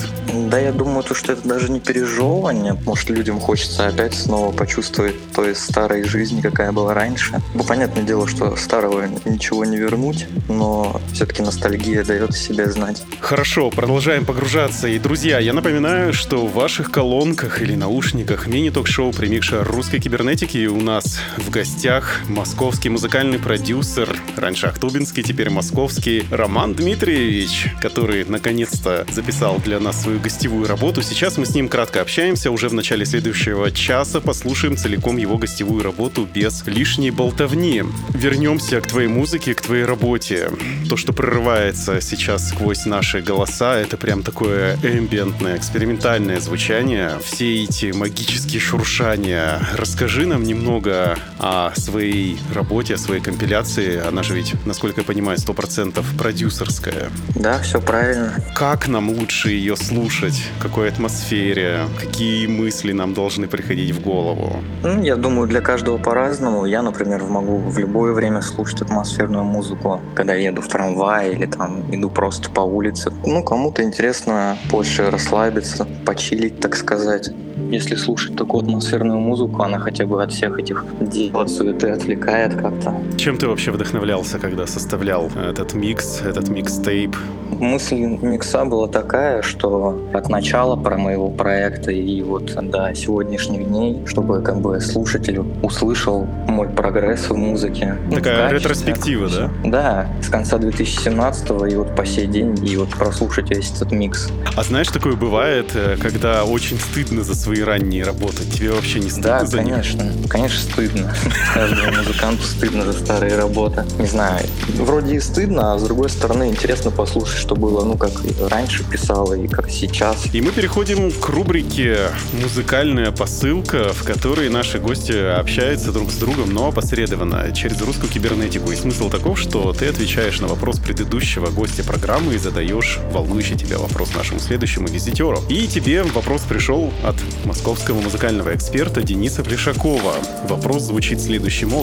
Да, 0.51 0.59
я 0.59 0.72
думаю, 0.72 1.03
то, 1.03 1.14
что 1.14 1.32
это 1.32 1.47
даже 1.47 1.70
не 1.70 1.80
пережевывание. 1.80 2.74
Может, 2.84 3.11
людям 3.11 3.41
хочется 3.41 3.88
опять 3.88 4.14
снова 4.14 4.53
почувствовать 4.53 5.16
той 5.32 5.55
старой 5.55 6.05
жизни, 6.05 6.41
какая 6.41 6.72
была 6.72 6.95
раньше. 6.95 7.41
Ну, 7.55 7.64
понятное 7.64 8.05
дело, 8.05 8.26
что 8.28 8.57
старого 8.57 9.07
ничего 9.24 9.64
не 9.64 9.76
вернуть, 9.76 10.26
но 10.49 11.01
все-таки 11.12 11.43
ностальгия 11.43 12.05
дает 12.05 12.34
себя 12.34 12.70
знать. 12.70 13.03
Хорошо, 13.20 13.70
продолжаем 13.70 14.24
погружаться. 14.24 14.88
И, 14.88 14.99
друзья, 14.99 15.38
я 15.38 15.53
напоминаю, 15.53 16.12
что 16.12 16.47
в 16.47 16.53
ваших 16.53 16.91
колонках 16.91 17.62
или 17.62 17.74
наушниках 17.74 18.47
мини-ток-шоу 18.47 19.12
«Примикша 19.12 19.64
русской 19.64 20.01
кибернетики» 20.01 20.66
у 20.66 20.80
нас 20.80 21.20
в 21.36 21.51
гостях 21.51 22.20
московский 22.31 22.89
музыкальный 22.89 23.39
продюсер, 23.39 24.09
раньше 24.37 24.66
Ахтубинский, 24.66 25.22
теперь 25.22 25.51
московский, 25.51 26.24
Роман 26.31 26.74
Дмитриевич, 26.74 27.66
который 27.81 28.24
наконец-то 28.24 29.07
записал 29.11 29.59
для 29.59 29.81
нас 29.81 30.03
свою 30.03 30.20
гостевую 30.20 30.66
работу. 30.66 31.03
Сейчас 31.03 31.37
мы 31.37 31.47
с 31.47 31.55
ним 31.55 31.68
кратко 31.68 32.01
общаемся. 32.01 32.51
Уже 32.51 32.68
в 32.68 32.74
начале 32.74 33.05
следующего 33.05 33.70
часа 33.70 34.20
послушаем 34.20 34.76
целиком 34.76 35.16
его 35.16 35.37
гостевую 35.39 35.83
работу 35.83 36.28
без 36.33 36.66
лишней 36.66 37.11
болтовни. 37.11 37.83
Вернемся 38.14 38.81
к 38.81 38.87
твоей 38.87 39.09
музыке, 39.09 39.55
к 39.55 39.61
твоей 39.61 39.85
работе. 39.85 40.51
То, 40.89 40.97
что 40.97 41.12
прорывается 41.12 42.01
сейчас 42.01 42.49
сквозь 42.49 42.87
наши 42.87 43.20
голоса, 43.20 43.78
это 43.78 43.97
прям 43.97 44.22
такое 44.22 44.76
эмбиентное, 44.83 45.57
экспериментальное 45.57 46.41
звучание. 46.41 47.18
Все 47.24 47.64
эти 47.64 47.93
магические 47.93 48.61
шуршания. 48.61 49.61
Расскажи 49.76 50.26
нам 50.26 50.45
немного 50.45 51.18
о 51.39 51.72
своей 51.74 52.10
работе, 52.55 52.95
о 52.95 52.99
своей 52.99 53.21
компиляции. 53.21 54.01
Она 54.09 54.23
же 54.23 54.35
ведь, 54.35 54.55
насколько 54.67 55.01
я 55.01 55.05
понимаю, 55.05 55.39
сто 55.39 55.53
процентов 55.53 56.07
продюсерская. 56.19 57.11
Да, 57.35 57.59
все 57.59 57.81
правильно. 57.81 58.35
Как 58.55 58.89
нам 58.89 59.11
лучше 59.11 59.51
ее 59.51 59.77
слушать? 59.77 60.43
В 60.59 60.63
какой 60.63 60.89
атмосфере? 60.89 61.81
Какие 61.99 62.47
мысли 62.47 62.93
нам 62.93 63.15
должны 63.15 63.47
приходить 63.47 63.95
в 63.95 64.03
голову? 64.03 64.63
Ну, 64.83 65.03
я 65.03 65.17
думаю, 65.17 65.49
для 65.49 65.61
каждого 65.61 65.99
по-разному. 65.99 66.67
Я, 66.67 66.83
например, 66.83 67.23
могу 67.25 67.59
в 67.59 67.79
любое 67.79 68.13
время 68.13 68.43
слушать 68.43 68.83
атмосферную 68.83 69.45
музыку, 69.45 70.01
когда 70.15 70.35
еду 70.35 70.63
в 70.63 70.69
трамвае 70.69 71.33
или 71.33 71.47
там 71.47 71.83
иду 71.95 72.11
просто 72.11 72.51
по 72.51 72.61
улице. 72.61 73.13
Ну, 73.27 73.43
кому-то 73.45 73.83
интересно 73.83 74.57
больше 74.71 75.11
расслабиться, 75.11 75.87
почилить, 76.05 76.61
так 76.61 76.77
сказать. 76.77 77.31
Если 77.71 77.95
слушать 77.95 78.37
такую 78.37 78.65
атмосферную 78.65 79.21
музыку, 79.21 79.63
она 79.63 79.79
хотя 79.79 80.07
бы 80.07 80.23
от 80.23 80.33
всех 80.33 80.59
этих 80.59 80.85
дел, 81.01 81.39
от 81.39 81.51
суеты 81.51 81.89
отвлекает 82.01 82.55
как-то. 82.55 82.94
Чем 83.16 83.36
ты 83.36 83.46
вообще 83.46 83.70
вдохновлялся, 83.70 84.38
когда 84.38 84.66
составлял 84.66 85.30
этот 85.36 85.74
микс, 85.74 86.22
этот 86.22 86.48
микстейп? 86.48 87.14
Мысль 87.59 87.96
микса 87.96 88.64
была 88.64 88.88
такая, 88.88 89.42
что 89.42 90.01
от 90.14 90.28
начала 90.28 90.76
про 90.76 90.96
моего 90.96 91.28
проекта 91.28 91.90
и 91.90 92.22
вот 92.22 92.55
до 92.70 92.94
сегодняшних 92.94 93.68
дней, 93.68 94.03
чтобы 94.07 94.40
как 94.40 94.61
бы 94.61 94.80
слушатель 94.80 95.40
услышал 95.62 96.26
мой 96.48 96.68
прогресс 96.68 97.28
в 97.28 97.36
музыке. 97.36 97.98
Такая 98.11 98.48
в 98.48 98.53
ретроспектива, 98.53 99.28
да? 99.28 99.51
Да, 99.64 100.09
с 100.22 100.28
конца 100.28 100.59
2017 100.59 101.51
и 101.70 101.76
вот 101.76 101.94
по 101.94 102.07
сей 102.07 102.26
день, 102.26 102.57
и 102.66 102.76
вот 102.76 102.90
прослушать 102.90 103.51
весь 103.51 103.70
этот 103.72 103.92
микс. 103.92 104.30
А 104.57 104.62
знаешь, 104.62 104.88
такое 104.88 105.16
бывает, 105.16 105.72
э, 105.74 105.96
когда 106.01 106.44
очень 106.44 106.78
стыдно 106.78 107.24
за 107.24 107.34
свои 107.34 107.61
ранние 107.61 108.05
работы? 108.05 108.44
Тебе 108.44 108.70
вообще 108.72 109.01
не 109.01 109.11
стыдно 109.11 109.40
да, 109.40 109.44
за 109.44 109.57
конечно. 109.59 110.03
них? 110.03 110.28
Конечно, 110.30 110.61
стыдно. 110.61 111.12
Музыканту 111.91 112.43
стыдно 112.43 112.84
за 112.84 112.93
старые 112.93 113.36
работы. 113.36 113.84
Не 113.99 114.07
знаю, 114.07 114.47
вроде 114.78 115.16
и 115.16 115.20
стыдно, 115.20 115.74
а 115.74 115.78
с 115.78 115.82
другой 115.82 116.09
стороны 116.09 116.49
интересно 116.49 116.91
послушать, 116.91 117.38
что 117.38 117.57
было, 117.57 117.84
ну, 117.84 117.97
как 117.97 118.12
раньше 118.49 118.84
писала 118.84 119.34
и 119.34 119.49
как 119.49 119.70
сейчас. 119.70 120.26
И 120.32 120.41
мы 120.41 120.53
переходим 120.53 121.11
к 121.11 121.28
рубрике 121.28 122.09
«Музыкальная 122.32 123.11
посылка», 123.11 123.93
в 123.93 124.05
которой 124.05 124.49
наши 124.49 124.78
гости 124.78 125.12
общаются 125.12 125.93
друг 125.93 126.11
с 126.11 126.16
другом, 126.16 126.55
но 126.55 126.68
опосредованно, 126.68 127.53
через 127.53 127.80
русскую 127.82 128.11
кибернетику. 128.11 128.70
И 128.70 128.76
смысл 128.76 129.11
таков, 129.11 129.38
что 129.38 129.72
ты 129.72 129.88
отвечаешь 129.88 130.41
на 130.41 130.47
вопрос 130.47 130.78
предыдущего 130.78 131.49
гостя 131.51 131.82
программы 131.82 132.34
и 132.34 132.38
задаешь 132.38 132.99
волнующий 133.12 133.57
тебя 133.57 133.78
вопрос 133.78 134.14
нашему 134.14 134.41
следующему 134.41 134.88
визитеру. 134.88 135.41
И 135.49 135.66
тебе 135.66 136.03
вопрос 136.03 136.43
пришел 136.43 136.93
от 137.03 137.16
московского 137.45 138.01
музыкального 138.01 138.55
эксперта 138.55 139.03
Дениса 139.03 139.43
Плешакова. 139.43 140.14
Вопрос 140.49 140.84
звучит 140.84 141.20
следующим 141.20 141.74
образом. 141.74 141.80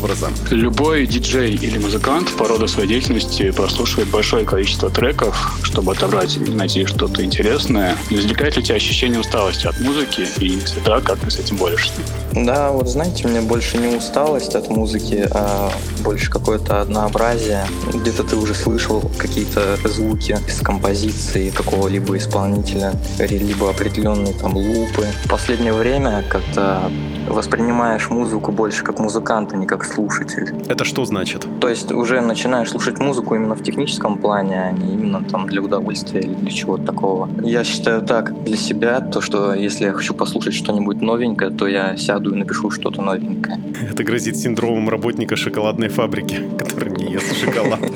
Любой 0.52 1.08
диджей 1.08 1.56
или 1.56 1.78
музыкант 1.78 2.32
по 2.38 2.48
роду 2.48 2.68
своей 2.68 2.88
деятельности 2.88 3.52
прослушивает 3.52 4.10
большое 4.10 4.46
количество 4.46 4.90
треков, 4.90 5.58
чтобы 5.64 5.94
отобрать 5.94 6.38
и 6.38 6.52
найти 6.52 6.86
что-то 6.86 7.24
интересное. 7.24 7.96
Не 8.10 8.18
возникает 8.18 8.56
ли 8.56 8.62
у 8.62 8.66
тебя 8.66 8.76
ощущение 8.76 9.20
усталости 9.20 9.68
от 9.68 9.80
музыки? 9.80 10.28
И 10.38 10.50
если 10.50 10.80
да, 10.82 11.02
как 11.02 11.20
ты 11.20 11.32
с 11.32 11.40
этим 11.40 11.58
борешься? 11.58 11.94
Да, 12.34 12.72
вот 12.72 12.88
знаете, 12.88 13.28
мне 13.28 13.42
больше 13.42 13.78
не 13.78 13.96
усталость 13.96 14.56
от 14.56 14.70
музыки, 14.70 15.28
а 15.32 15.72
больше 16.04 16.30
какое-то 16.30 16.82
однообразие. 16.82 17.66
Где-то 17.94 18.24
ты 18.24 18.36
уже 18.36 18.54
слышал 18.54 19.12
какие-то 19.18 19.78
звуки 19.86 20.38
из 20.48 20.60
композиции 20.60 21.50
какого-либо 21.50 22.18
исполнителя, 22.18 22.94
либо 23.20 23.70
определенные 23.70 24.34
там 24.34 24.56
лупы. 24.56 25.08
В 25.26 25.30
последнее 25.30 25.74
время 25.74 26.24
как-то 26.30 26.92
воспринимаешь 27.28 28.10
музыку 28.10 28.52
больше 28.52 28.84
как 28.84 29.00
музыкант, 29.00 29.54
а 29.54 29.58
не 29.58 29.66
как 29.66 29.84
слушатель. 29.88 30.54
Это 30.68 30.84
что 30.84 31.06
значит? 31.06 31.46
То 31.60 31.70
есть 31.70 31.92
уже 31.92 32.22
начинаешь 32.22 32.70
слушать 32.70 33.00
музыку 33.00 33.36
именно 33.36 33.56
в 33.56 33.64
техническом 33.64 34.18
плане, 34.18 34.62
а 34.62 34.72
не 34.72 34.94
именно 34.94 35.24
там 35.24 35.48
для 35.48 35.62
удовольствия 35.62 36.22
или 36.22 36.34
для 36.34 36.52
чего-то 36.52 36.84
такого. 36.84 37.30
Я 37.42 37.64
считаю 37.64 38.02
так 38.02 38.44
для 38.44 38.58
себя, 38.58 39.00
то 39.02 39.22
что 39.22 39.54
если 39.54 39.86
я 39.86 39.94
хочу 39.94 40.14
послушать 40.14 40.54
что-нибудь 40.54 41.02
новенькое, 41.02 41.52
то 41.52 41.68
я 41.68 41.98
сяду 41.98 42.34
и 42.34 42.38
напишу 42.38 42.70
что-то 42.72 43.02
новенькое. 43.02 43.60
Это 43.92 44.04
грозит 44.04 44.38
синдромом 44.38 44.90
работника 44.90 45.36
шоколадной 45.36 45.90
фабрики, 45.90 46.42
который 46.60 46.92
не 46.92 47.14
ест 47.14 47.36
шоколад. 47.36 47.80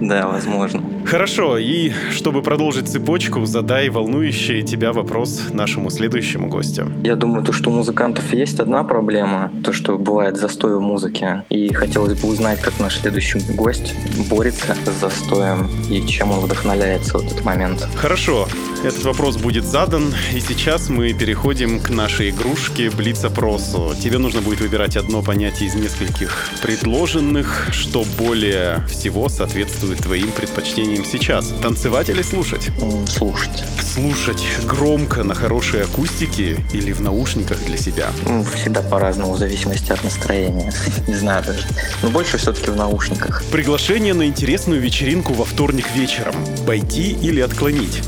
Да, 0.00 0.28
возможно. 0.28 0.80
Хорошо, 1.08 1.56
и 1.56 1.90
чтобы 2.10 2.42
продолжить 2.42 2.86
цепочку, 2.86 3.46
задай 3.46 3.88
волнующий 3.88 4.62
тебя 4.62 4.92
вопрос 4.92 5.40
нашему 5.54 5.88
следующему 5.88 6.48
гостю. 6.48 6.92
Я 7.02 7.16
думаю, 7.16 7.42
то, 7.46 7.52
что 7.54 7.70
у 7.70 7.72
музыкантов 7.72 8.30
есть 8.34 8.60
одна 8.60 8.84
проблема, 8.84 9.50
то, 9.64 9.72
что 9.72 9.96
бывает 9.96 10.36
застой 10.36 10.76
в 10.76 10.82
музыке. 10.82 11.44
И 11.48 11.72
хотелось 11.72 12.20
бы 12.20 12.28
узнать, 12.28 12.60
как 12.60 12.78
наш 12.78 12.98
следующий 12.98 13.40
гость 13.54 13.94
борется 14.28 14.76
с 14.84 15.00
застоем 15.00 15.70
и 15.88 16.06
чем 16.06 16.30
он 16.30 16.40
вдохновляется 16.40 17.16
в 17.16 17.26
этот 17.26 17.42
момент. 17.42 17.88
Хорошо, 17.96 18.46
этот 18.84 19.02
вопрос 19.04 19.38
будет 19.38 19.64
задан, 19.64 20.12
и 20.34 20.40
сейчас 20.40 20.90
мы 20.90 21.14
переходим 21.14 21.80
к 21.80 21.88
нашей 21.88 22.30
игрушке 22.30 22.90
Блиц-опросу. 22.90 23.94
Тебе 23.98 24.18
нужно 24.18 24.42
будет 24.42 24.60
выбирать 24.60 24.96
одно 24.98 25.22
понятие 25.22 25.70
из 25.70 25.74
нескольких 25.74 26.50
предложенных, 26.62 27.68
что 27.72 28.04
более 28.18 28.86
всего 28.88 29.30
соответствует 29.30 29.98
твоим 30.00 30.30
предпочтениям 30.32 30.97
сейчас. 31.06 31.52
Танцевать 31.62 32.08
или 32.08 32.22
слушать? 32.22 32.70
Слушать. 33.06 33.64
Слушать 33.94 34.44
громко 34.66 35.24
на 35.24 35.34
хорошей 35.34 35.82
акустике 35.84 36.56
или 36.72 36.92
в 36.92 37.00
наушниках 37.00 37.58
для 37.64 37.76
себя? 37.76 38.10
Ну, 38.26 38.44
Всегда 38.44 38.82
по-разному, 38.82 39.32
в 39.32 39.38
зависимости 39.38 39.92
от 39.92 40.02
настроения. 40.04 40.72
Не 41.08 41.14
знаю 41.14 41.44
даже. 41.44 41.66
Но 42.02 42.10
больше 42.10 42.38
все-таки 42.38 42.70
в 42.70 42.76
наушниках. 42.76 43.42
Приглашение 43.50 44.14
на 44.14 44.26
интересную 44.26 44.80
вечеринку 44.80 45.32
во 45.32 45.44
вторник 45.44 45.86
вечером. 45.94 46.34
Пойти 46.66 47.12
или 47.12 47.40
отклонить? 47.40 48.02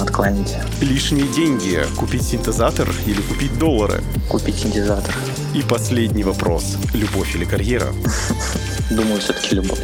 Отклонить. 0.00 0.54
Лишние 0.80 1.26
деньги. 1.28 1.82
Купить 1.96 2.22
синтезатор 2.22 2.88
или 3.06 3.20
купить 3.22 3.58
доллары? 3.58 4.02
Купить 4.28 4.56
синтезатор. 4.56 5.14
И 5.54 5.62
последний 5.62 6.24
вопрос. 6.24 6.76
Любовь 6.92 7.34
или 7.36 7.44
карьера? 7.44 7.88
Думаю, 8.90 9.20
все-таки 9.20 9.56
любовь. 9.56 9.80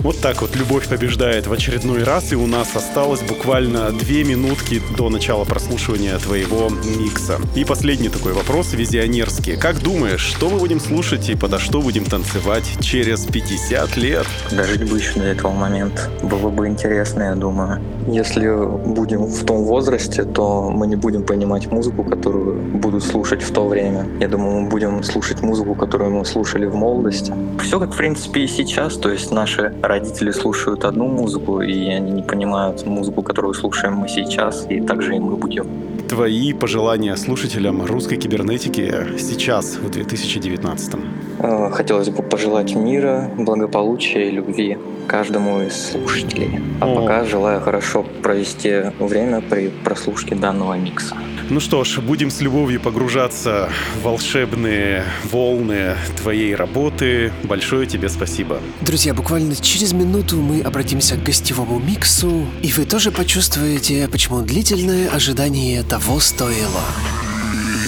Вот 0.00 0.20
так 0.20 0.40
вот 0.40 0.56
любовь 0.56 0.88
побеждает 0.88 1.46
в 1.46 1.52
очередной 1.52 2.02
раз, 2.02 2.32
и 2.32 2.36
у 2.36 2.46
нас 2.46 2.74
осталось 2.74 3.20
буквально 3.20 3.90
две 3.90 4.24
минутки 4.24 4.80
до 4.96 5.10
начала 5.10 5.44
прослушивания 5.44 6.16
твоего 6.18 6.70
микса. 6.98 7.38
И 7.54 7.64
последний 7.64 8.08
такой 8.08 8.32
вопрос, 8.32 8.72
визионерский. 8.72 9.56
Как 9.56 9.82
думаешь, 9.82 10.22
что 10.22 10.48
мы 10.48 10.58
будем 10.58 10.80
слушать 10.80 11.28
и 11.28 11.34
подо 11.34 11.58
что 11.58 11.82
будем 11.82 12.04
танцевать 12.04 12.64
через 12.80 13.26
50 13.26 13.96
лет? 13.98 14.26
Дожить 14.50 14.90
бы 14.90 14.96
еще 14.96 15.14
до 15.14 15.26
этого 15.26 15.52
момента. 15.52 16.08
Было 16.22 16.48
бы 16.48 16.68
интересно, 16.68 17.24
я 17.24 17.34
думаю. 17.34 17.82
Если 18.06 18.48
будем 18.86 19.24
в 19.26 19.44
том 19.44 19.64
возрасте, 19.64 20.24
то 20.24 20.70
мы 20.70 20.86
не 20.86 20.96
будем 20.96 21.22
понимать 21.22 21.70
музыку, 21.70 22.02
которую 22.02 22.54
будут 22.78 23.04
слушать 23.04 23.42
в 23.42 23.52
то 23.52 23.68
время. 23.68 24.06
Я 24.20 24.28
думаю, 24.28 24.62
мы 24.62 24.68
будем 24.68 25.02
слушать 25.02 25.42
музыку, 25.42 25.74
которую 25.74 26.12
мы 26.12 26.24
слушали 26.24 26.64
в 26.64 26.74
молодости. 26.74 27.34
Все 27.62 27.78
как, 27.78 27.92
в 27.92 27.96
принципе, 27.96 28.37
и 28.38 28.46
сейчас. 28.46 28.96
То 28.96 29.10
есть 29.10 29.32
наши 29.32 29.74
родители 29.82 30.30
слушают 30.32 30.84
одну 30.84 31.08
музыку, 31.08 31.60
и 31.60 31.88
они 31.88 32.12
не 32.12 32.22
понимают 32.22 32.86
музыку, 32.86 33.22
которую 33.22 33.54
слушаем 33.54 33.94
мы 33.94 34.08
сейчас, 34.08 34.66
и 34.70 34.80
также 34.80 35.16
и 35.16 35.18
мы 35.18 35.36
будем. 35.36 35.66
Твои 36.08 36.52
пожелания 36.52 37.16
слушателям 37.16 37.84
русской 37.84 38.16
кибернетики 38.16 39.18
сейчас, 39.18 39.76
в 39.76 39.90
2019 39.90 40.94
Э, 41.38 41.70
Хотелось 41.70 42.08
бы 42.08 42.22
пожелать 42.22 42.74
мира, 42.74 43.30
благополучия 43.36 44.28
и 44.28 44.30
любви 44.30 44.76
каждому 45.08 45.62
из 45.62 45.90
слушателей. 45.90 46.60
А 46.80 46.86
О. 46.86 46.94
пока 46.94 47.24
желаю 47.24 47.60
хорошо 47.60 48.04
провести 48.22 48.92
время 49.00 49.40
при 49.40 49.68
прослушке 49.68 50.34
данного 50.36 50.74
микса. 50.74 51.16
Ну 51.50 51.60
что 51.60 51.82
ж, 51.82 51.98
будем 52.00 52.30
с 52.30 52.42
любовью 52.42 52.78
погружаться 52.78 53.70
в 53.96 54.04
волшебные 54.04 55.04
волны 55.24 55.96
твоей 56.20 56.54
работы. 56.54 57.32
Большое 57.42 57.86
тебе 57.86 58.10
спасибо. 58.10 58.60
Друзья, 58.82 59.14
буквально 59.14 59.56
через 59.56 59.94
минуту 59.94 60.36
мы 60.36 60.60
обратимся 60.60 61.16
к 61.16 61.22
гостевому 61.22 61.78
миксу, 61.78 62.46
и 62.62 62.70
вы 62.72 62.84
тоже 62.84 63.10
почувствуете, 63.10 64.08
почему 64.12 64.42
длительное 64.42 65.08
ожидание 65.08 65.82
того 65.82 66.20
стоило. 66.20 66.82